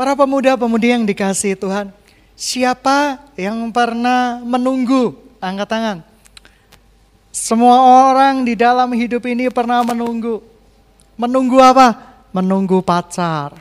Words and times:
Para 0.00 0.16
pemuda-pemudi 0.16 0.96
yang 0.96 1.04
dikasih 1.04 1.60
Tuhan, 1.60 1.92
siapa 2.32 3.20
yang 3.36 3.68
pernah 3.68 4.40
menunggu? 4.40 5.12
Angkat 5.44 5.68
tangan. 5.68 5.98
Semua 7.28 8.08
orang 8.08 8.40
di 8.48 8.56
dalam 8.56 8.88
hidup 8.96 9.20
ini 9.28 9.52
pernah 9.52 9.84
menunggu. 9.84 10.40
Menunggu 11.20 11.60
apa? 11.60 12.16
Menunggu 12.32 12.80
pacar. 12.80 13.60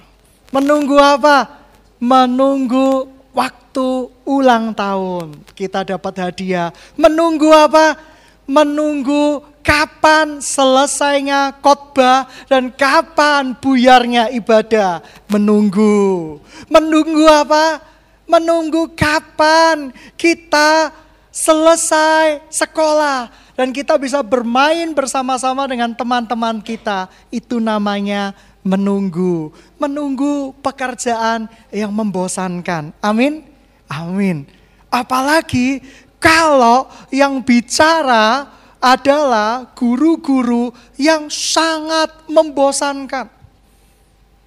Menunggu 0.55 0.95
apa? 0.95 1.59
Menunggu 1.99 3.11
waktu 3.35 4.07
ulang 4.23 4.71
tahun. 4.71 5.43
Kita 5.51 5.83
dapat 5.83 6.23
hadiah. 6.23 6.71
Menunggu 6.95 7.51
apa? 7.51 7.99
Menunggu 8.47 9.43
kapan 9.61 10.41
selesainya 10.41 11.59
khotbah 11.59 12.27
dan 12.49 12.71
kapan 12.73 13.53
buyarnya 13.57 14.33
ibadah. 14.33 15.03
Menunggu. 15.29 16.37
Menunggu 16.71 17.25
apa? 17.27 17.83
Menunggu 18.29 18.93
kapan 18.93 19.89
kita 20.13 20.93
selesai 21.29 22.45
sekolah 22.49 23.29
dan 23.57 23.75
kita 23.75 23.99
bisa 23.99 24.23
bermain 24.23 24.91
bersama-sama 24.93 25.65
dengan 25.67 25.91
teman-teman 25.93 26.61
kita. 26.61 27.11
Itu 27.33 27.59
namanya 27.59 28.33
menunggu. 28.61 29.51
Menunggu 29.81 30.53
pekerjaan 30.61 31.49
yang 31.73 31.91
membosankan. 31.91 32.93
Amin. 33.01 33.43
Amin. 33.89 34.45
Apalagi 34.93 35.81
kalau 36.21 36.89
yang 37.09 37.41
bicara 37.41 38.58
adalah 38.79 39.67
guru-guru 39.75 40.71
yang 40.95 41.27
sangat 41.27 42.09
membosankan. 42.31 43.27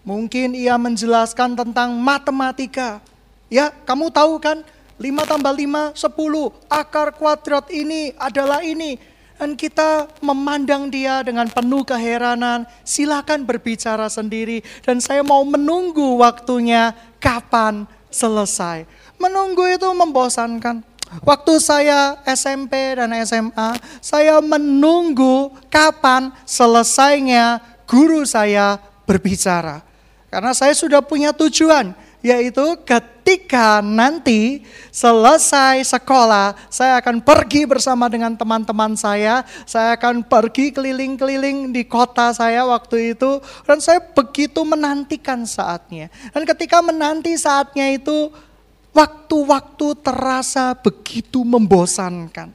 Mungkin 0.02 0.58
ia 0.58 0.74
menjelaskan 0.80 1.54
tentang 1.54 1.94
matematika. 1.94 2.98
Ya, 3.52 3.70
kamu 3.86 4.10
tahu 4.10 4.42
kan 4.42 4.66
5 4.98 5.28
tambah 5.28 5.54
5, 5.54 5.94
10. 5.94 6.50
Akar 6.66 7.14
kuadrat 7.14 7.70
ini 7.70 8.10
adalah 8.18 8.64
ini. 8.66 8.98
Dan 9.38 9.58
kita 9.58 10.06
memandang 10.22 10.86
dia 10.86 11.22
dengan 11.22 11.46
penuh 11.50 11.82
keheranan. 11.82 12.66
Silakan 12.82 13.42
berbicara 13.42 14.06
sendiri. 14.06 14.62
Dan 14.82 14.98
saya 14.98 15.22
mau 15.22 15.42
menunggu 15.42 16.18
waktunya 16.18 16.94
kapan 17.18 17.86
selesai. 18.10 18.86
Menunggu 19.18 19.66
itu 19.70 19.86
membosankan. 19.86 20.91
Waktu 21.20 21.60
saya 21.60 22.16
SMP 22.24 22.96
dan 22.96 23.12
SMA, 23.28 23.76
saya 24.00 24.40
menunggu 24.40 25.52
kapan 25.68 26.32
selesainya 26.48 27.60
guru 27.84 28.24
saya 28.24 28.80
berbicara. 29.04 29.84
Karena 30.32 30.56
saya 30.56 30.72
sudah 30.72 31.04
punya 31.04 31.36
tujuan, 31.36 31.92
yaitu 32.24 32.64
ketika 32.88 33.84
nanti 33.84 34.64
selesai 34.88 35.84
sekolah, 35.84 36.56
saya 36.72 36.96
akan 37.04 37.20
pergi 37.20 37.68
bersama 37.68 38.08
dengan 38.08 38.32
teman-teman 38.32 38.96
saya, 38.96 39.44
saya 39.68 39.92
akan 40.00 40.24
pergi 40.24 40.72
keliling-keliling 40.72 41.76
di 41.76 41.84
kota 41.84 42.32
saya 42.32 42.64
waktu 42.64 43.12
itu, 43.12 43.44
dan 43.68 43.84
saya 43.84 44.00
begitu 44.00 44.64
menantikan 44.64 45.44
saatnya. 45.44 46.08
Dan 46.32 46.48
ketika 46.48 46.80
menanti 46.80 47.36
saatnya 47.36 47.92
itu, 47.92 48.32
Waktu-waktu 48.92 49.86
terasa 50.04 50.76
begitu 50.76 51.40
membosankan. 51.40 52.52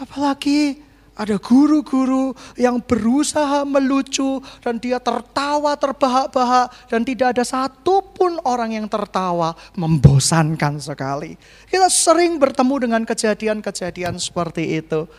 Apalagi 0.00 0.80
ada 1.18 1.34
guru-guru 1.36 2.32
yang 2.54 2.78
berusaha 2.78 3.66
melucu 3.66 4.38
dan 4.62 4.78
dia 4.78 5.02
tertawa 5.02 5.74
terbahak-bahak 5.74 6.70
dan 6.86 7.02
tidak 7.02 7.34
ada 7.34 7.44
satupun 7.44 8.38
orang 8.46 8.78
yang 8.78 8.86
tertawa. 8.86 9.52
Membosankan 9.74 10.80
sekali. 10.80 11.34
Kita 11.68 11.90
sering 11.92 12.38
bertemu 12.38 12.88
dengan 12.88 13.02
kejadian-kejadian 13.04 14.16
seperti 14.16 14.80
itu. 14.80 15.10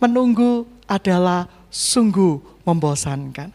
Menunggu 0.00 0.66
adalah 0.88 1.46
sungguh 1.70 2.64
membosankan. 2.66 3.52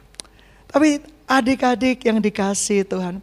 Tapi 0.70 1.02
adik-adik 1.28 2.06
yang 2.08 2.24
dikasih 2.24 2.88
Tuhan, 2.88 3.20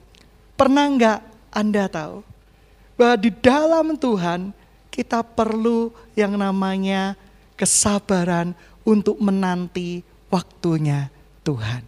pernah 0.58 0.84
nggak 0.90 1.18
Anda 1.54 1.86
tahu 1.88 2.33
bahwa 2.94 3.16
di 3.18 3.30
dalam 3.30 3.98
Tuhan 3.98 4.54
kita 4.90 5.26
perlu 5.26 5.90
yang 6.14 6.38
namanya 6.38 7.18
kesabaran 7.58 8.54
untuk 8.86 9.18
menanti 9.18 10.06
waktunya 10.30 11.10
Tuhan. 11.42 11.82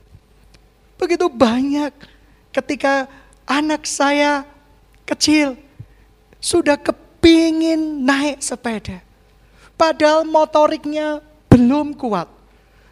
Begitu 0.97 1.27
banyak 1.31 1.93
ketika 2.50 3.06
anak 3.47 3.87
saya 3.87 4.43
kecil 5.06 5.55
sudah 6.43 6.75
kepingin 6.75 8.03
naik 8.03 8.43
sepeda. 8.43 8.99
Padahal 9.77 10.25
motoriknya 10.25 11.21
belum 11.53 11.95
kuat. 11.95 12.27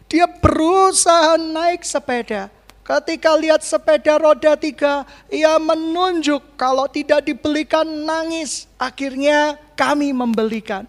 Dia 0.05 0.29
berusaha 0.29 1.35
naik 1.35 1.81
sepeda. 1.81 2.53
Ketika 2.85 3.33
lihat 3.33 3.65
sepeda 3.65 4.21
roda 4.21 4.53
tiga, 4.53 5.09
ia 5.33 5.57
menunjuk 5.57 6.53
kalau 6.53 6.85
tidak 6.85 7.25
dibelikan 7.25 7.81
nangis. 8.05 8.69
Akhirnya 8.77 9.57
kami 9.73 10.13
membelikan. 10.13 10.85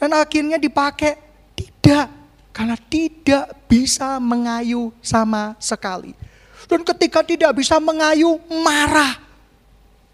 Dan 0.00 0.16
akhirnya 0.16 0.56
dipakai. 0.56 1.20
Tidak, 1.52 2.06
karena 2.54 2.78
tidak 2.88 3.50
bisa 3.68 4.16
mengayu 4.22 4.94
sama 5.04 5.58
sekali. 5.60 6.16
Dan 6.70 6.86
ketika 6.86 7.20
tidak 7.26 7.52
bisa 7.58 7.76
mengayu, 7.76 8.38
marah. 8.62 9.18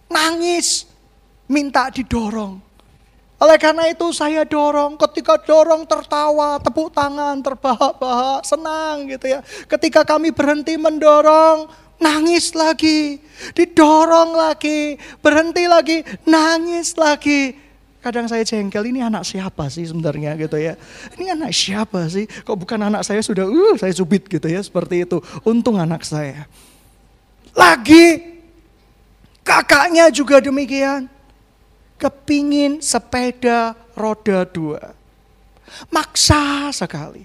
Nangis, 0.09 0.89
minta 1.47 1.93
didorong. 1.93 2.64
Oleh 3.34 3.59
karena 3.59 3.91
itu 3.91 4.15
saya 4.15 4.47
dorong, 4.47 4.95
ketika 4.95 5.34
dorong 5.43 5.83
tertawa, 5.91 6.62
tepuk 6.62 6.95
tangan, 6.95 7.43
terbahak-bahak, 7.43 8.47
senang 8.47 9.11
gitu 9.11 9.27
ya. 9.27 9.41
Ketika 9.67 10.06
kami 10.06 10.31
berhenti 10.31 10.78
mendorong, 10.78 11.67
nangis 11.99 12.55
lagi, 12.55 13.19
didorong 13.59 14.39
lagi, 14.39 14.95
berhenti 15.19 15.67
lagi, 15.67 16.06
nangis 16.22 16.95
lagi. 16.95 17.59
Kadang 17.99 18.28
saya 18.31 18.45
jengkel, 18.47 18.84
ini 18.93 19.00
anak 19.00 19.25
siapa 19.25 19.66
sih 19.72 19.89
sebenarnya 19.89 20.37
gitu 20.37 20.61
ya. 20.61 20.78
Ini 21.16 21.34
anak 21.34 21.51
siapa 21.56 22.06
sih? 22.12 22.28
Kok 22.28 22.55
bukan 22.55 22.81
anak 22.87 23.03
saya 23.03 23.25
sudah, 23.25 23.49
uh 23.49 23.75
saya 23.81 23.91
cubit 23.97 24.28
gitu 24.28 24.47
ya, 24.47 24.61
seperti 24.62 25.09
itu. 25.09 25.19
Untung 25.43 25.81
anak 25.81 26.05
saya. 26.05 26.47
Lagi, 27.56 28.21
kakaknya 29.41 30.12
juga 30.12 30.39
demikian 30.39 31.14
kepingin 32.04 32.84
sepeda 32.84 33.72
roda 33.97 34.44
dua. 34.44 34.92
Maksa 35.88 36.69
sekali. 36.76 37.25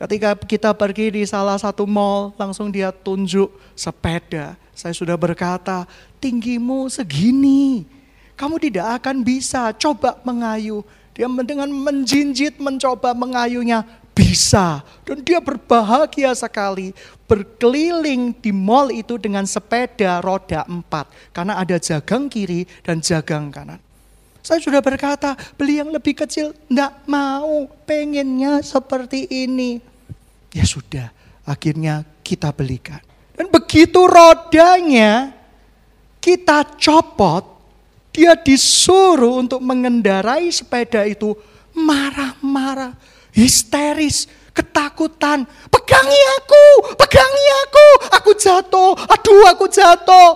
Ketika 0.00 0.36
kita 0.36 0.70
pergi 0.72 1.12
di 1.12 1.22
salah 1.28 1.60
satu 1.60 1.84
mall, 1.84 2.32
langsung 2.40 2.72
dia 2.72 2.88
tunjuk 2.92 3.52
sepeda. 3.76 4.56
Saya 4.76 4.92
sudah 4.92 5.16
berkata, 5.16 5.88
tinggimu 6.20 6.88
segini. 6.88 7.88
Kamu 8.36 8.60
tidak 8.60 9.00
akan 9.00 9.24
bisa 9.24 9.72
coba 9.76 10.20
mengayu. 10.20 10.84
Dia 11.16 11.24
dengan 11.44 11.72
menjinjit 11.72 12.60
mencoba 12.60 13.16
mengayunya 13.16 13.88
bisa. 14.16 14.80
Dan 15.04 15.20
dia 15.20 15.44
berbahagia 15.44 16.32
sekali 16.32 16.96
berkeliling 17.28 18.32
di 18.40 18.48
mall 18.48 18.88
itu 18.88 19.20
dengan 19.20 19.44
sepeda 19.44 20.24
roda 20.24 20.64
empat. 20.64 21.12
Karena 21.36 21.60
ada 21.60 21.76
jagang 21.76 22.32
kiri 22.32 22.64
dan 22.80 23.04
jagang 23.04 23.52
kanan. 23.52 23.76
Saya 24.40 24.62
sudah 24.62 24.80
berkata, 24.80 25.36
beli 25.58 25.82
yang 25.82 25.92
lebih 25.92 26.16
kecil. 26.16 26.56
Tidak 26.56 27.04
mau, 27.10 27.68
pengennya 27.84 28.64
seperti 28.64 29.28
ini. 29.28 29.82
Ya 30.54 30.64
sudah, 30.64 31.10
akhirnya 31.42 32.06
kita 32.22 32.54
belikan. 32.54 33.02
Dan 33.34 33.50
begitu 33.50 34.06
rodanya 34.06 35.34
kita 36.22 36.62
copot, 36.78 37.42
dia 38.14 38.38
disuruh 38.38 39.42
untuk 39.42 39.60
mengendarai 39.60 40.48
sepeda 40.48 41.04
itu 41.04 41.34
marah-marah 41.74 42.96
histeris, 43.36 44.24
ketakutan. 44.56 45.44
Pegangi 45.68 46.22
aku, 46.40 46.64
pegangi 46.96 47.46
aku, 47.68 47.88
aku 48.16 48.30
jatuh, 48.40 48.96
aduh 48.96 49.44
aku 49.52 49.68
jatuh. 49.68 50.30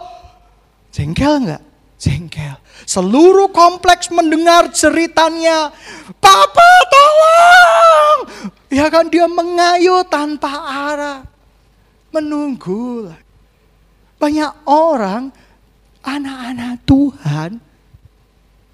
Jengkel 0.93 1.41
enggak? 1.41 1.62
Jengkel. 1.97 2.61
Seluruh 2.85 3.49
kompleks 3.49 4.12
mendengar 4.12 4.69
ceritanya. 4.76 5.73
Papa 6.20 6.70
tolong. 6.93 8.19
Ya 8.69 8.93
kan 8.93 9.08
dia 9.08 9.25
mengayu 9.25 10.05
tanpa 10.05 10.50
arah. 10.93 11.20
Menunggu. 12.11 13.08
Banyak 14.20 14.53
orang, 14.69 15.32
anak-anak 16.03 16.82
Tuhan, 16.85 17.50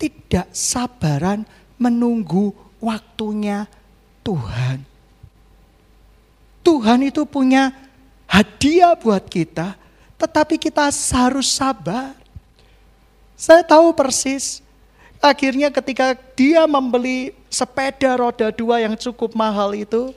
tidak 0.00 0.48
sabaran 0.50 1.44
menunggu 1.76 2.50
waktunya 2.80 3.68
Tuhan. 4.26 4.82
Tuhan 6.66 6.98
itu 7.06 7.22
punya 7.22 7.70
hadiah 8.26 8.98
buat 8.98 9.22
kita, 9.22 9.78
tetapi 10.18 10.58
kita 10.58 10.90
harus 10.90 11.46
sabar. 11.54 12.18
Saya 13.38 13.62
tahu 13.62 13.94
persis, 13.94 14.58
akhirnya 15.22 15.70
ketika 15.70 16.18
dia 16.34 16.66
membeli 16.66 17.30
sepeda 17.46 18.18
roda 18.18 18.50
dua 18.50 18.82
yang 18.82 18.98
cukup 18.98 19.38
mahal 19.38 19.70
itu, 19.78 20.10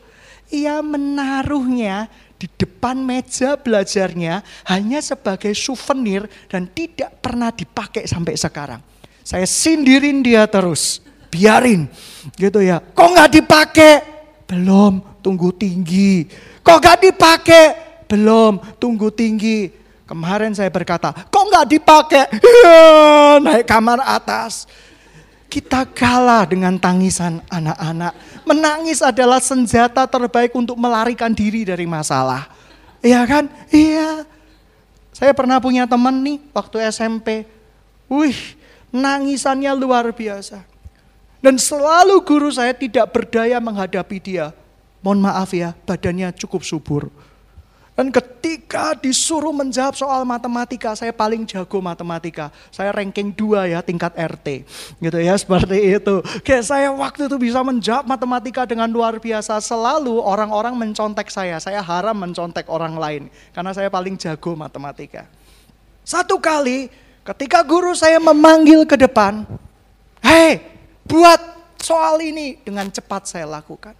ia 0.49 0.81
menaruhnya 0.81 2.09
di 2.41 2.49
depan 2.57 2.97
meja 2.97 3.53
belajarnya 3.59 4.41
hanya 4.65 5.03
sebagai 5.05 5.53
souvenir 5.53 6.25
dan 6.49 6.65
tidak 6.65 7.13
pernah 7.21 7.53
dipakai 7.53 8.09
sampai 8.09 8.33
sekarang. 8.33 8.81
Saya 9.21 9.45
sindirin 9.45 10.25
dia 10.25 10.49
terus, 10.49 11.03
biarin 11.29 11.87
gitu 12.35 12.59
ya. 12.59 12.81
Kok 12.81 13.09
nggak 13.15 13.31
dipakai? 13.39 13.93
Belum, 14.49 14.99
tunggu 15.21 15.53
tinggi. 15.53 16.25
Kok 16.65 16.77
nggak 16.81 16.99
dipakai? 17.05 17.65
Belum, 18.09 18.57
tunggu 18.81 19.13
tinggi. 19.13 19.69
Kemarin 20.09 20.57
saya 20.57 20.73
berkata, 20.73 21.13
kok 21.13 21.45
nggak 21.45 21.69
dipakai? 21.69 22.25
Naik 23.45 23.69
kamar 23.69 24.01
atas. 24.01 24.65
Kita 25.49 25.85
kalah 25.85 26.49
dengan 26.49 26.77
tangisan 26.77 27.41
anak-anak. 27.49 28.13
Menangis 28.45 29.01
adalah 29.01 29.37
senjata 29.41 30.05
terbaik 30.05 30.53
untuk 30.53 30.77
melarikan 30.77 31.33
diri 31.33 31.65
dari 31.65 31.85
masalah. 31.85 32.49
Iya 33.01 33.21
kan? 33.25 33.49
Iya. 33.69 34.25
Saya 35.13 35.33
pernah 35.33 35.57
punya 35.57 35.89
teman 35.89 36.21
nih 36.21 36.37
waktu 36.53 36.85
SMP. 36.89 37.45
Wih, 38.09 38.37
nangisannya 38.93 39.73
luar 39.73 40.09
biasa. 40.13 40.68
Dan 41.39 41.55
selalu 41.55 42.19
guru 42.27 42.51
saya 42.51 42.75
tidak 42.75 43.15
berdaya 43.15 43.63
menghadapi 43.63 44.19
dia. 44.19 44.51
Mohon 44.99 45.31
maaf 45.31 45.55
ya, 45.55 45.71
badannya 45.87 46.35
cukup 46.35 46.67
subur. 46.67 47.07
Dan 47.99 48.15
ketika 48.15 48.95
disuruh 48.95 49.51
menjawab 49.51 49.91
soal 49.91 50.23
matematika, 50.23 50.95
saya 50.95 51.11
paling 51.11 51.43
jago 51.43 51.83
matematika. 51.83 52.47
Saya 52.71 52.95
ranking 52.95 53.35
2 53.35 53.75
ya 53.75 53.83
tingkat 53.83 54.15
RT. 54.15 54.63
Gitu 55.03 55.19
ya, 55.19 55.35
seperti 55.35 55.99
itu. 55.99 56.23
Kayak 56.47 56.63
saya 56.63 56.95
waktu 56.95 57.27
itu 57.27 57.35
bisa 57.35 57.59
menjawab 57.59 58.07
matematika 58.07 58.63
dengan 58.63 58.87
luar 58.87 59.19
biasa. 59.19 59.59
Selalu 59.59 60.15
orang-orang 60.15 60.79
mencontek 60.79 61.27
saya. 61.27 61.59
Saya 61.59 61.83
haram 61.83 62.15
mencontek 62.15 62.71
orang 62.71 62.95
lain. 62.95 63.27
Karena 63.51 63.75
saya 63.75 63.91
paling 63.91 64.15
jago 64.15 64.55
matematika. 64.55 65.27
Satu 66.07 66.39
kali 66.39 66.87
ketika 67.27 67.67
guru 67.67 67.91
saya 67.99 68.15
memanggil 68.23 68.87
ke 68.87 68.95
depan. 68.95 69.43
Hei, 70.23 70.78
buat 71.09 71.41
soal 71.81 72.21
ini 72.21 72.61
dengan 72.61 72.85
cepat 72.93 73.25
saya 73.25 73.49
lakukan. 73.49 73.97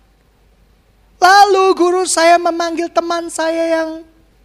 Lalu 1.20 1.66
guru 1.76 2.04
saya 2.08 2.40
memanggil 2.40 2.88
teman 2.88 3.28
saya 3.28 3.82
yang 3.82 3.90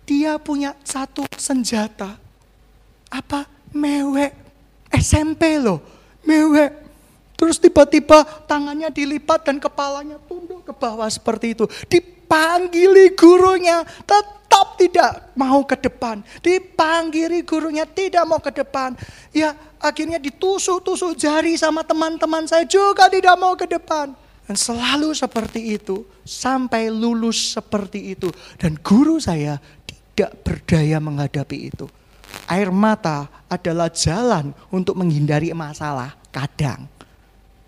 dia 0.09 0.41
punya 0.41 0.75
satu 0.83 1.23
senjata. 1.39 2.19
Apa? 3.13 3.47
Mewek. 3.71 4.35
SMP 4.91 5.61
loh. 5.61 5.79
Mewek. 6.27 6.73
Terus 7.39 7.61
tiba-tiba 7.61 8.25
tangannya 8.49 8.91
dilipat 8.91 9.47
dan 9.47 9.61
kepalanya 9.61 10.19
tunduk 10.27 10.67
ke 10.67 10.73
bawah 10.75 11.07
seperti 11.07 11.55
itu. 11.55 11.69
Dipanggili 11.87 13.15
gurunya 13.15 13.87
tetap 14.03 14.44
tidak 14.77 15.35
mau 15.39 15.63
ke 15.65 15.77
depan. 15.79 16.21
Dipanggili 16.43 17.43
gurunya 17.43 17.87
tidak 17.89 18.25
mau 18.29 18.41
ke 18.43 18.51
depan. 18.53 18.95
Ya 19.35 19.55
akhirnya 19.81 20.21
ditusuk-tusuk 20.21 21.17
jari 21.19 21.55
sama 21.59 21.83
teman-teman 21.83 22.47
saya 22.47 22.65
juga 22.69 23.09
tidak 23.09 23.35
mau 23.39 23.55
ke 23.55 23.67
depan. 23.67 24.15
Dan 24.45 24.61
selalu 24.61 25.17
seperti 25.17 25.73
itu, 25.81 26.05
sampai 26.21 26.93
lulus 26.93 27.57
seperti 27.57 28.13
itu. 28.13 28.29
Dan 28.61 28.77
guru 28.77 29.17
saya 29.17 29.57
tidak 29.89 30.45
berdaya 30.45 31.01
menghadapi 31.01 31.73
itu. 31.73 31.89
Air 32.45 32.69
mata 32.69 33.25
adalah 33.49 33.89
jalan 33.89 34.53
untuk 34.69 35.01
menghindari 35.01 35.49
masalah, 35.57 36.13
kadang. 36.29 36.85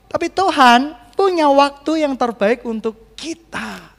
Tapi 0.04 0.28
Tuhan 0.28 0.92
punya 1.16 1.48
waktu 1.48 2.04
yang 2.04 2.12
terbaik 2.12 2.60
untuk 2.68 3.16
kita. 3.16 3.96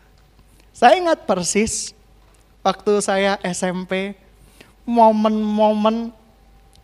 Saya 0.70 1.02
ingat 1.02 1.26
persis 1.26 1.97
waktu 2.68 3.00
saya 3.00 3.40
SMP, 3.48 4.12
momen-momen 4.84 6.12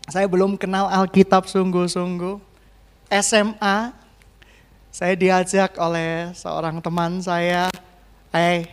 saya 0.08 0.24
belum 0.24 0.56
kenal 0.56 0.88
Alkitab 0.88 1.44
sungguh-sungguh. 1.44 2.40
SMA, 3.12 3.92
saya 4.88 5.14
diajak 5.16 5.76
oleh 5.76 6.32
seorang 6.32 6.80
teman 6.80 7.20
saya, 7.20 7.68
eh 8.32 8.64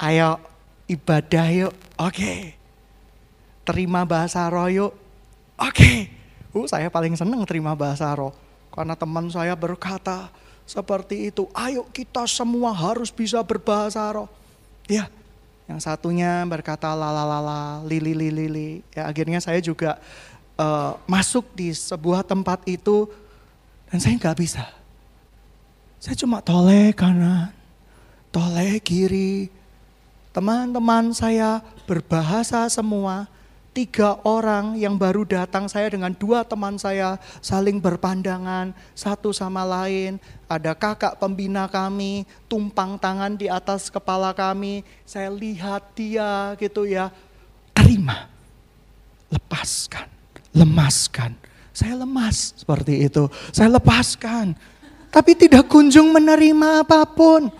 ayo 0.00 0.40
ibadah 0.88 1.46
yuk, 1.52 1.72
oke. 2.00 2.56
Terima 3.66 4.08
bahasa 4.08 4.48
roh 4.48 4.68
yuk, 4.68 4.92
oke. 5.60 5.92
Uh, 6.56 6.64
saya 6.64 6.88
paling 6.88 7.12
senang 7.20 7.44
terima 7.44 7.76
bahasa 7.76 8.08
roh. 8.16 8.32
Karena 8.72 8.96
teman 8.96 9.28
saya 9.28 9.52
berkata 9.52 10.32
seperti 10.64 11.28
itu, 11.28 11.48
ayo 11.52 11.84
kita 11.92 12.24
semua 12.24 12.72
harus 12.72 13.12
bisa 13.12 13.40
berbahasa 13.44 14.04
roh. 14.12 14.28
Ya, 14.88 15.08
yang 15.66 15.82
satunya 15.82 16.46
berkata 16.46 16.94
lalalala, 16.94 17.82
lili 17.82 18.14
lili 18.14 18.46
lili. 18.46 18.70
Ya, 18.94 19.10
akhirnya 19.10 19.42
saya 19.42 19.58
juga 19.58 19.98
uh, 20.54 20.94
masuk 21.10 21.50
di 21.54 21.74
sebuah 21.74 22.22
tempat 22.22 22.62
itu 22.70 23.10
dan 23.90 23.98
saya 23.98 24.14
nggak 24.18 24.38
bisa 24.38 24.66
saya 26.06 26.22
cuma 26.22 26.38
toleh 26.38 26.94
kanan, 26.94 27.50
toleh 28.30 28.78
kiri. 28.78 29.50
Teman-teman 30.30 31.10
saya 31.16 31.64
berbahasa 31.88 32.68
semua. 32.70 33.26
Tiga 33.76 34.16
orang 34.24 34.80
yang 34.80 34.96
baru 34.96 35.28
datang 35.28 35.68
saya 35.68 35.92
dengan 35.92 36.08
dua 36.16 36.48
teman 36.48 36.80
saya 36.80 37.20
saling 37.44 37.76
berpandangan 37.76 38.72
satu 38.96 39.36
sama 39.36 39.68
lain. 39.68 40.16
Ada 40.48 40.72
kakak 40.72 41.20
pembina 41.20 41.68
kami 41.68 42.24
tumpang 42.48 42.96
tangan 42.96 43.36
di 43.36 43.52
atas 43.52 43.92
kepala 43.92 44.32
kami. 44.32 44.80
Saya 45.04 45.28
lihat 45.28 45.92
dia 45.92 46.56
gitu 46.56 46.88
ya. 46.88 47.12
Terima. 47.76 48.32
Lepaskan. 49.28 50.08
Lemaskan. 50.56 51.36
Saya 51.76 52.00
lemas 52.00 52.56
seperti 52.56 53.04
itu. 53.04 53.28
Saya 53.52 53.76
lepaskan 53.76 54.56
tapi 55.12 55.32
tidak 55.32 55.68
kunjung 55.68 56.16
menerima 56.16 56.80
apa 56.80 57.04
pun. 57.04 57.52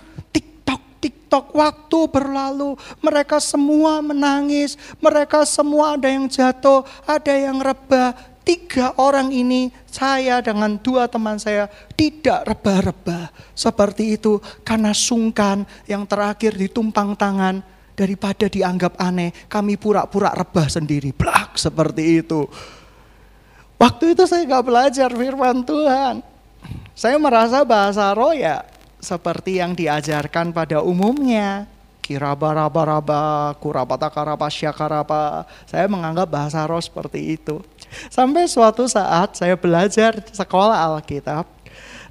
TikTok, 1.26 1.58
waktu 1.58 2.00
berlalu, 2.06 2.78
mereka 3.02 3.42
semua 3.42 3.98
menangis, 3.98 4.78
mereka 5.02 5.42
semua 5.42 5.98
ada 5.98 6.06
yang 6.06 6.30
jatuh, 6.30 6.86
ada 7.02 7.34
yang 7.34 7.58
rebah. 7.58 8.14
Tiga 8.46 8.94
orang 8.94 9.34
ini, 9.34 9.74
saya 9.90 10.38
dengan 10.38 10.78
dua 10.78 11.10
teman 11.10 11.34
saya 11.34 11.66
tidak 11.98 12.46
rebah-rebah. 12.46 13.34
Seperti 13.58 14.14
itu, 14.14 14.38
karena 14.62 14.94
sungkan 14.94 15.66
yang 15.90 16.06
terakhir 16.06 16.54
ditumpang 16.54 17.18
tangan, 17.18 17.58
daripada 17.98 18.46
dianggap 18.46 18.94
aneh, 18.94 19.34
kami 19.50 19.74
pura-pura 19.74 20.30
rebah 20.30 20.70
sendiri. 20.70 21.10
Blak, 21.10 21.58
seperti 21.58 22.22
itu. 22.22 22.46
Waktu 23.82 24.14
itu 24.14 24.22
saya 24.30 24.46
gak 24.46 24.62
belajar 24.62 25.10
firman 25.10 25.66
Tuhan. 25.66 26.22
Saya 26.94 27.18
merasa 27.18 27.66
bahasa 27.66 28.14
roh 28.14 28.30
ya 28.30 28.75
seperti 29.06 29.62
yang 29.62 29.78
diajarkan 29.78 30.50
pada 30.50 30.82
umumnya. 30.82 31.70
Kiraba 32.02 32.54
raba 32.54 32.82
raba, 32.86 33.22
kurabata 33.58 34.10
karaba 34.10 34.50
syakaraba. 34.50 35.46
Saya 35.66 35.86
menganggap 35.86 36.26
bahasa 36.26 36.62
roh 36.66 36.82
seperti 36.82 37.38
itu. 37.38 37.62
Sampai 38.10 38.50
suatu 38.50 38.86
saat 38.90 39.38
saya 39.38 39.54
belajar 39.54 40.18
sekolah 40.34 40.74
Alkitab. 40.90 41.46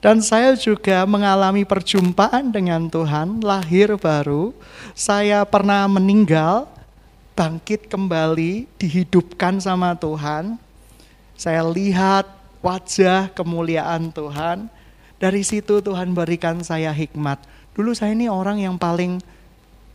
Dan 0.04 0.20
saya 0.22 0.54
juga 0.54 1.02
mengalami 1.08 1.64
perjumpaan 1.66 2.52
dengan 2.52 2.86
Tuhan, 2.92 3.42
lahir 3.42 3.96
baru. 3.98 4.54
Saya 4.94 5.42
pernah 5.48 5.88
meninggal, 5.90 6.68
bangkit 7.34 7.90
kembali, 7.90 8.70
dihidupkan 8.78 9.58
sama 9.58 9.98
Tuhan. 9.98 10.62
Saya 11.34 11.66
lihat 11.66 12.30
wajah 12.62 13.34
kemuliaan 13.34 14.14
Tuhan. 14.14 14.70
Dari 15.16 15.42
situ 15.48 15.80
Tuhan 15.80 16.12
berikan 16.12 16.60
saya 16.62 16.92
hikmat. 16.92 17.40
Dulu 17.76 17.96
saya 17.96 18.16
ini 18.16 18.28
orang 18.28 18.60
yang 18.60 18.76
paling 18.76 19.20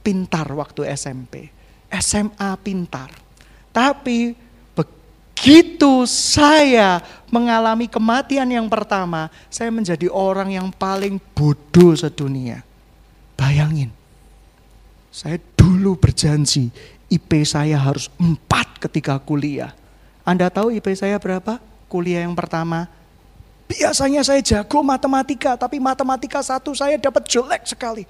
pintar 0.00 0.48
waktu 0.52 0.88
SMP. 0.96 1.52
SMA 1.92 2.50
pintar. 2.60 3.12
Tapi 3.70 4.32
begitu 4.72 6.08
saya 6.08 7.04
mengalami 7.28 7.86
kematian 7.86 8.48
yang 8.48 8.66
pertama, 8.66 9.28
saya 9.52 9.68
menjadi 9.68 10.08
orang 10.10 10.52
yang 10.52 10.68
paling 10.72 11.20
bodoh 11.36 11.94
sedunia. 11.94 12.64
Bayangin, 13.36 13.88
saya 15.08 15.40
dulu 15.56 15.96
berjanji 15.96 16.68
IP 17.08 17.42
saya 17.42 17.80
harus 17.80 18.12
empat 18.20 18.78
ketika 18.88 19.16
kuliah. 19.18 19.72
Anda 20.22 20.52
tahu 20.52 20.70
IP 20.76 20.92
saya 20.94 21.18
berapa? 21.18 21.58
kuliah 21.90 22.22
yang 22.22 22.38
pertama, 22.38 22.86
biasanya 23.70 24.26
saya 24.26 24.42
jago 24.42 24.82
matematika, 24.82 25.54
tapi 25.54 25.78
matematika 25.78 26.42
satu 26.42 26.74
saya 26.74 26.98
dapat 26.98 27.22
jelek 27.30 27.62
sekali. 27.70 28.02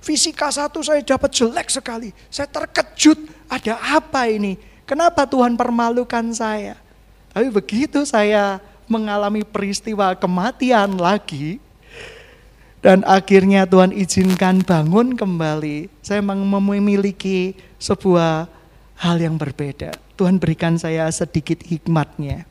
Fisika 0.00 0.48
satu 0.48 0.80
saya 0.80 1.04
dapat 1.04 1.30
jelek 1.30 1.68
sekali. 1.68 2.10
Saya 2.32 2.48
terkejut, 2.48 3.28
ada 3.46 3.76
apa 3.78 4.26
ini? 4.26 4.56
Kenapa 4.88 5.28
Tuhan 5.28 5.54
permalukan 5.54 6.24
saya? 6.32 6.74
Tapi 7.30 7.52
begitu 7.52 8.02
saya 8.08 8.58
mengalami 8.90 9.46
peristiwa 9.46 10.16
kematian 10.18 10.98
lagi, 10.98 11.62
dan 12.82 13.06
akhirnya 13.06 13.62
Tuhan 13.62 13.94
izinkan 13.94 14.66
bangun 14.66 15.14
kembali, 15.14 15.86
saya 16.02 16.18
memiliki 16.24 17.54
sebuah 17.78 18.50
hal 18.98 19.16
yang 19.22 19.38
berbeda. 19.38 19.94
Tuhan 20.18 20.42
berikan 20.42 20.74
saya 20.74 21.06
sedikit 21.14 21.62
hikmatnya. 21.62 22.42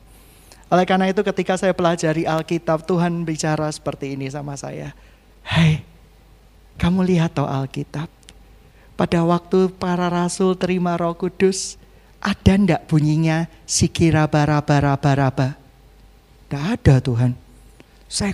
Oleh 0.72 0.88
karena 0.88 1.04
itu 1.12 1.20
ketika 1.20 1.60
saya 1.60 1.76
pelajari 1.76 2.24
Alkitab, 2.24 2.88
Tuhan 2.88 3.28
bicara 3.28 3.68
seperti 3.68 4.16
ini 4.16 4.32
sama 4.32 4.56
saya. 4.56 4.96
Hai, 5.44 5.84
kamu 6.80 7.04
lihat 7.04 7.36
toh 7.36 7.44
Alkitab. 7.44 8.08
Pada 8.96 9.20
waktu 9.20 9.68
para 9.76 10.08
rasul 10.08 10.56
terima 10.56 10.96
roh 10.96 11.12
kudus, 11.12 11.76
ada 12.24 12.56
ndak 12.56 12.88
bunyinya 12.88 13.52
sikira 13.68 14.24
bara 14.24 14.64
bara 14.64 14.96
bara 14.96 15.28
Tidak 15.28 16.62
ada 16.64 16.94
Tuhan. 17.04 17.36
Saya 18.08 18.32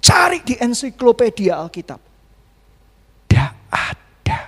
cari 0.00 0.40
di 0.40 0.56
ensiklopedia 0.56 1.60
Alkitab. 1.60 2.00
Tidak 3.28 3.52
ada. 3.68 4.40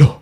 Loh, 0.00 0.16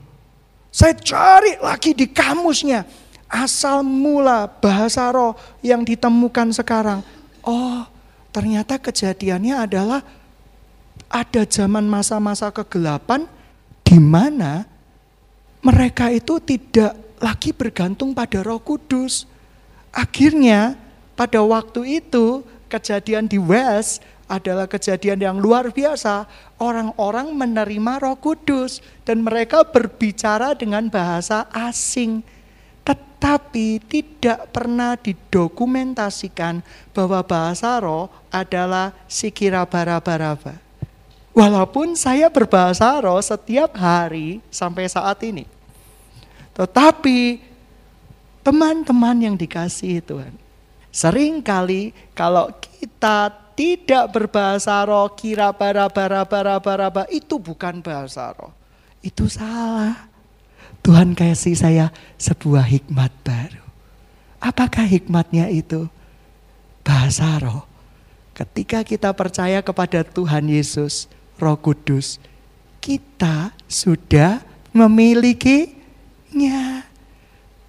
saya 0.74 0.98
cari 0.98 1.54
lagi 1.62 1.94
di 1.94 2.10
kamusnya. 2.10 2.82
Asal 3.30 3.86
mula 3.86 4.50
bahasa 4.50 5.06
roh 5.14 5.38
yang 5.62 5.86
ditemukan 5.86 6.50
sekarang. 6.50 7.06
Oh, 7.46 7.86
ternyata 8.34 8.74
kejadiannya 8.74 9.54
adalah 9.54 10.02
ada 11.06 11.46
zaman 11.46 11.86
masa-masa 11.86 12.50
kegelapan 12.50 13.30
di 13.86 14.02
mana 14.02 14.66
mereka 15.62 16.10
itu 16.10 16.42
tidak 16.42 16.94
lagi 17.20 17.54
bergantung 17.54 18.16
pada 18.16 18.40
Roh 18.40 18.58
Kudus. 18.58 19.28
Akhirnya 19.94 20.74
pada 21.14 21.38
waktu 21.44 22.00
itu 22.02 22.42
kejadian 22.70 23.28
di 23.28 23.36
West 23.36 24.00
adalah 24.30 24.70
kejadian 24.70 25.20
yang 25.20 25.36
luar 25.42 25.68
biasa. 25.74 26.24
Orang-orang 26.56 27.34
menerima 27.34 27.92
Roh 28.00 28.16
Kudus 28.16 28.80
dan 29.02 29.20
mereka 29.20 29.66
berbicara 29.66 30.54
dengan 30.54 30.86
bahasa 30.88 31.50
asing. 31.50 32.22
Tetapi 33.20 33.84
tidak 33.84 34.48
pernah 34.48 34.96
didokumentasikan 34.96 36.64
bahwa 36.96 37.20
bahasa 37.20 37.76
roh 37.76 38.08
adalah 38.32 38.96
sikira 39.12 39.68
bara-baraba. 39.68 40.56
Walaupun 41.36 42.00
saya 42.00 42.32
berbahasa 42.32 42.96
roh 43.04 43.20
setiap 43.20 43.76
hari 43.76 44.40
sampai 44.48 44.88
saat 44.88 45.20
ini. 45.20 45.44
Tetapi 46.56 47.44
teman-teman 48.40 49.20
yang 49.20 49.36
dikasih 49.36 50.00
Tuhan. 50.00 50.32
Seringkali 50.88 51.92
kalau 52.16 52.48
kita 52.56 53.36
tidak 53.52 54.16
berbahasa 54.16 54.80
roh 54.88 55.12
kira 55.12 55.52
bara 55.52 55.92
bara 55.92 56.24
bara, 56.24 56.56
bara 56.56 57.04
itu 57.12 57.36
bukan 57.36 57.84
bahasa 57.84 58.32
roh. 58.32 58.56
Itu 59.04 59.28
salah. 59.28 60.09
Tuhan 60.80 61.12
kasih 61.12 61.56
saya 61.58 61.86
sebuah 62.16 62.64
hikmat 62.64 63.12
baru. 63.22 63.64
Apakah 64.40 64.88
hikmatnya 64.88 65.52
itu? 65.52 65.86
Bahasa 66.80 67.36
roh. 67.38 67.68
Ketika 68.32 68.80
kita 68.80 69.12
percaya 69.12 69.60
kepada 69.60 70.00
Tuhan 70.00 70.48
Yesus, 70.48 71.12
Roh 71.36 71.60
Kudus, 71.60 72.16
kita 72.80 73.52
sudah 73.68 74.40
memilikinya. 74.72 75.68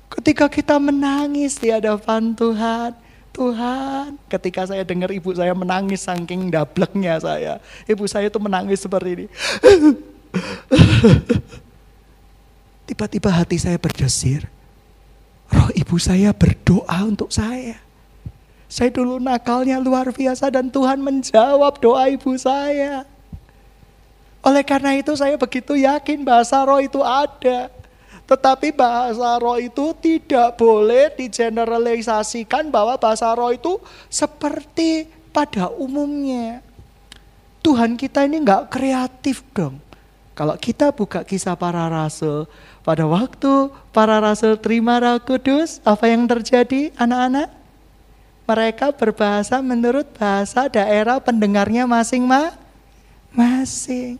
Ketika 0.07 0.47
kita 0.47 0.79
menangis 0.79 1.59
di 1.59 1.75
hadapan 1.75 2.31
Tuhan, 2.31 2.95
Tuhan, 3.31 4.19
ketika 4.27 4.67
saya 4.67 4.83
dengar 4.83 5.11
ibu 5.11 5.31
saya 5.31 5.55
menangis 5.55 6.03
saking 6.03 6.51
dableknya 6.51 7.19
saya. 7.19 7.59
Ibu 7.87 8.07
saya 8.07 8.27
itu 8.27 8.39
menangis 8.39 8.83
seperti 8.83 9.09
ini. 9.11 9.25
Tiba-tiba 12.91 13.31
hati 13.31 13.55
saya 13.55 13.79
berdesir. 13.79 14.51
Roh 15.47 15.71
ibu 15.71 15.95
saya 15.95 16.35
berdoa 16.35 17.07
untuk 17.07 17.31
saya. 17.31 17.79
Saya 18.67 18.91
dulu 18.91 19.15
nakalnya 19.15 19.79
luar 19.79 20.11
biasa 20.11 20.51
dan 20.51 20.67
Tuhan 20.67 20.99
menjawab 20.99 21.79
doa 21.79 22.11
ibu 22.11 22.35
saya. 22.35 23.07
Oleh 24.43 24.67
karena 24.67 24.99
itu 24.99 25.15
saya 25.15 25.39
begitu 25.39 25.79
yakin 25.79 26.27
bahasa 26.27 26.67
roh 26.67 26.83
itu 26.83 26.99
ada. 26.99 27.71
Tetapi 28.27 28.75
bahasa 28.75 29.39
roh 29.39 29.55
itu 29.55 29.95
tidak 29.95 30.59
boleh 30.59 31.15
digeneralisasikan 31.15 32.67
bahwa 32.75 32.99
bahasa 32.99 33.31
roh 33.31 33.55
itu 33.55 33.79
seperti 34.11 35.07
pada 35.31 35.71
umumnya. 35.79 36.59
Tuhan 37.63 37.95
kita 37.95 38.27
ini 38.27 38.43
nggak 38.43 38.67
kreatif 38.67 39.47
dong. 39.55 39.79
Kalau 40.31 40.55
kita 40.55 40.95
buka 40.95 41.21
kisah 41.27 41.59
para 41.59 41.85
rasul, 41.91 42.47
pada 42.81 43.05
waktu 43.05 43.69
para 43.93 44.17
rasul 44.17 44.57
terima 44.57 44.97
roh 44.97 45.21
kudus, 45.21 45.77
apa 45.85 46.09
yang 46.09 46.25
terjadi 46.25 46.89
anak-anak? 46.97 47.53
Mereka 48.49 48.97
berbahasa 48.97 49.61
menurut 49.61 50.09
bahasa 50.17 50.65
daerah 50.67 51.21
pendengarnya 51.21 51.85
masing-masing. 51.85 54.17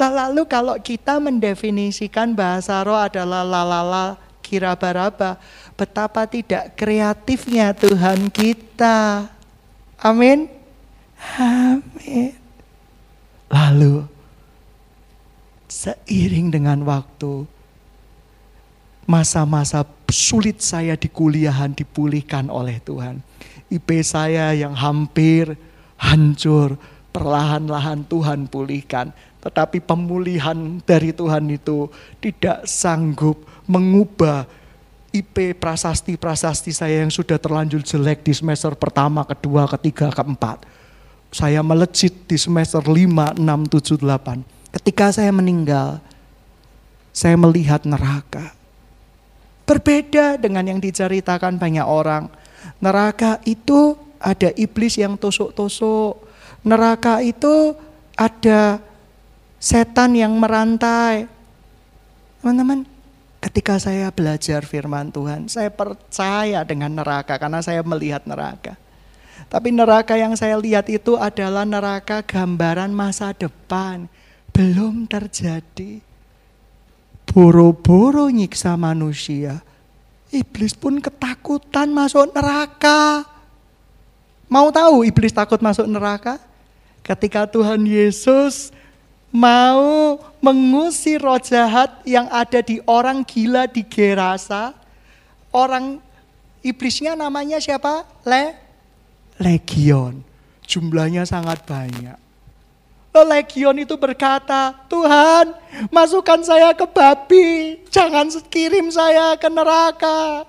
Lalu 0.00 0.48
kalau 0.48 0.80
kita 0.80 1.20
mendefinisikan 1.20 2.32
bahasa 2.34 2.80
roh 2.82 2.96
adalah 2.96 3.44
lalala 3.44 4.16
kira 4.42 4.74
baraba, 4.74 5.38
betapa 5.78 6.26
tidak 6.26 6.74
kreatifnya 6.74 7.70
Tuhan 7.76 8.32
kita. 8.32 9.28
Amin. 10.02 10.50
Amin. 11.38 12.34
Lalu 13.46 14.02
seiring 15.70 16.50
dengan 16.50 16.82
waktu 16.82 17.46
masa-masa 19.08 19.82
sulit 20.12 20.60
saya 20.60 20.94
di 20.94 21.08
kuliahan 21.08 21.72
dipulihkan 21.72 22.52
oleh 22.52 22.78
Tuhan. 22.84 23.20
IP 23.72 24.04
saya 24.04 24.52
yang 24.52 24.76
hampir 24.76 25.56
hancur, 25.96 26.76
perlahan-lahan 27.10 28.04
Tuhan 28.04 28.46
pulihkan 28.46 29.10
tetapi 29.42 29.82
pemulihan 29.82 30.78
dari 30.86 31.10
Tuhan 31.10 31.50
itu 31.50 31.90
tidak 32.22 32.62
sanggup 32.62 33.42
mengubah 33.66 34.46
IP 35.10 35.58
prasasti-prasasti 35.58 36.70
saya 36.70 37.02
yang 37.02 37.10
sudah 37.10 37.36
terlanjur 37.36 37.82
jelek 37.84 38.24
di 38.24 38.32
semester 38.32 38.72
pertama, 38.78 39.26
kedua, 39.26 39.68
ketiga, 39.76 40.08
keempat. 40.08 40.64
Saya 41.34 41.60
melejit 41.60 42.14
di 42.24 42.38
semester 42.38 42.80
5, 42.80 43.36
6, 43.36 43.36
7, 43.36 44.00
8. 44.00 44.40
Ketika 44.72 45.12
saya 45.12 45.28
meninggal, 45.34 46.00
saya 47.12 47.36
melihat 47.36 47.84
neraka. 47.84 48.56
Berbeda 49.62 50.36
dengan 50.36 50.66
yang 50.66 50.80
diceritakan 50.82 51.56
banyak 51.56 51.86
orang. 51.86 52.26
Neraka 52.82 53.38
itu 53.46 53.94
ada 54.18 54.50
iblis 54.54 54.98
yang 54.98 55.18
tusuk-tusuk. 55.18 56.18
Neraka 56.62 57.22
itu 57.22 57.74
ada 58.14 58.78
setan 59.62 60.14
yang 60.18 60.34
merantai. 60.38 61.26
Teman-teman, 62.42 62.86
ketika 63.42 63.78
saya 63.78 64.10
belajar 64.10 64.62
firman 64.66 65.10
Tuhan, 65.10 65.50
saya 65.50 65.70
percaya 65.70 66.62
dengan 66.62 66.94
neraka 66.94 67.38
karena 67.38 67.62
saya 67.62 67.82
melihat 67.82 68.26
neraka. 68.26 68.78
Tapi 69.50 69.68
neraka 69.74 70.16
yang 70.16 70.32
saya 70.38 70.56
lihat 70.56 70.88
itu 70.88 71.18
adalah 71.18 71.66
neraka 71.66 72.22
gambaran 72.22 72.94
masa 72.94 73.34
depan. 73.36 74.06
Belum 74.54 75.04
terjadi. 75.04 76.11
Boro-boro 77.32 78.28
nyiksa 78.28 78.76
manusia. 78.76 79.64
Iblis 80.28 80.76
pun 80.76 81.00
ketakutan 81.00 81.88
masuk 81.88 82.28
neraka. 82.28 83.24
Mau 84.52 84.68
tahu 84.68 85.08
iblis 85.08 85.32
takut 85.32 85.56
masuk 85.64 85.88
neraka? 85.88 86.36
Ketika 87.00 87.48
Tuhan 87.48 87.88
Yesus 87.88 88.68
mau 89.32 90.20
mengusir 90.44 91.24
roh 91.24 91.40
jahat 91.40 92.04
yang 92.04 92.28
ada 92.28 92.60
di 92.60 92.84
orang 92.84 93.24
gila 93.24 93.64
di 93.64 93.80
Gerasa. 93.80 94.76
Orang 95.48 96.04
iblisnya 96.60 97.16
namanya 97.16 97.56
siapa? 97.56 98.04
Le 98.28 98.52
Legion. 99.40 100.20
Jumlahnya 100.68 101.24
sangat 101.24 101.64
banyak. 101.64 102.21
Legion 103.20 103.76
itu 103.76 103.92
berkata, 104.00 104.72
Tuhan 104.88 105.52
masukkan 105.92 106.40
saya 106.40 106.72
ke 106.72 106.88
babi, 106.88 107.76
jangan 107.92 108.32
kirim 108.48 108.88
saya 108.88 109.36
ke 109.36 109.52
neraka. 109.52 110.48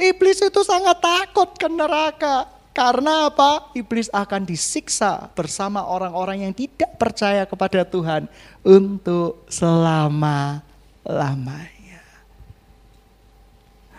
Iblis 0.00 0.40
itu 0.40 0.64
sangat 0.64 1.04
takut 1.04 1.52
ke 1.60 1.68
neraka. 1.68 2.48
Karena 2.72 3.28
apa? 3.28 3.68
Iblis 3.76 4.08
akan 4.08 4.48
disiksa 4.48 5.28
bersama 5.36 5.84
orang-orang 5.84 6.48
yang 6.48 6.56
tidak 6.56 6.96
percaya 6.96 7.44
kepada 7.44 7.84
Tuhan 7.84 8.24
untuk 8.64 9.44
selama-lamanya. 9.50 12.00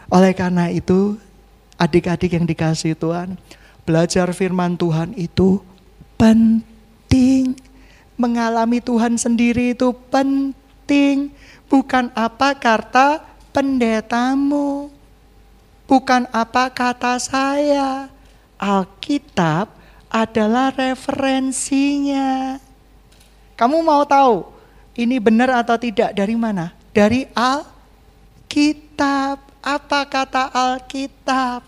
Oleh 0.09 0.33
karena 0.33 0.71
itu, 0.71 1.19
adik-adik 1.77 2.33
yang 2.39 2.47
dikasih 2.47 2.95
Tuhan, 2.95 3.35
belajar 3.83 4.31
firman 4.33 4.79
Tuhan 4.79 5.11
itu 5.13 5.59
penting. 6.15 7.68
Mengalami 8.19 8.83
Tuhan 8.83 9.15
sendiri 9.15 9.71
itu 9.71 9.95
penting. 10.11 11.31
Bukan 11.71 12.11
apa 12.11 12.51
kata 12.51 13.23
pendetamu. 13.55 14.91
Bukan 15.87 16.27
apa 16.35 16.67
kata 16.67 17.15
saya. 17.15 18.11
Alkitab 18.59 19.71
adalah 20.11 20.75
referensinya. 20.75 22.59
Kamu 23.55 23.79
mau 23.79 24.03
tahu 24.03 24.59
ini 24.99 25.15
benar 25.15 25.63
atau 25.63 25.79
tidak 25.79 26.11
dari 26.11 26.35
mana? 26.35 26.75
Dari 26.91 27.23
Alkitab. 27.31 29.39
Apa 29.63 30.03
kata 30.07 30.51
Alkitab? 30.51 31.63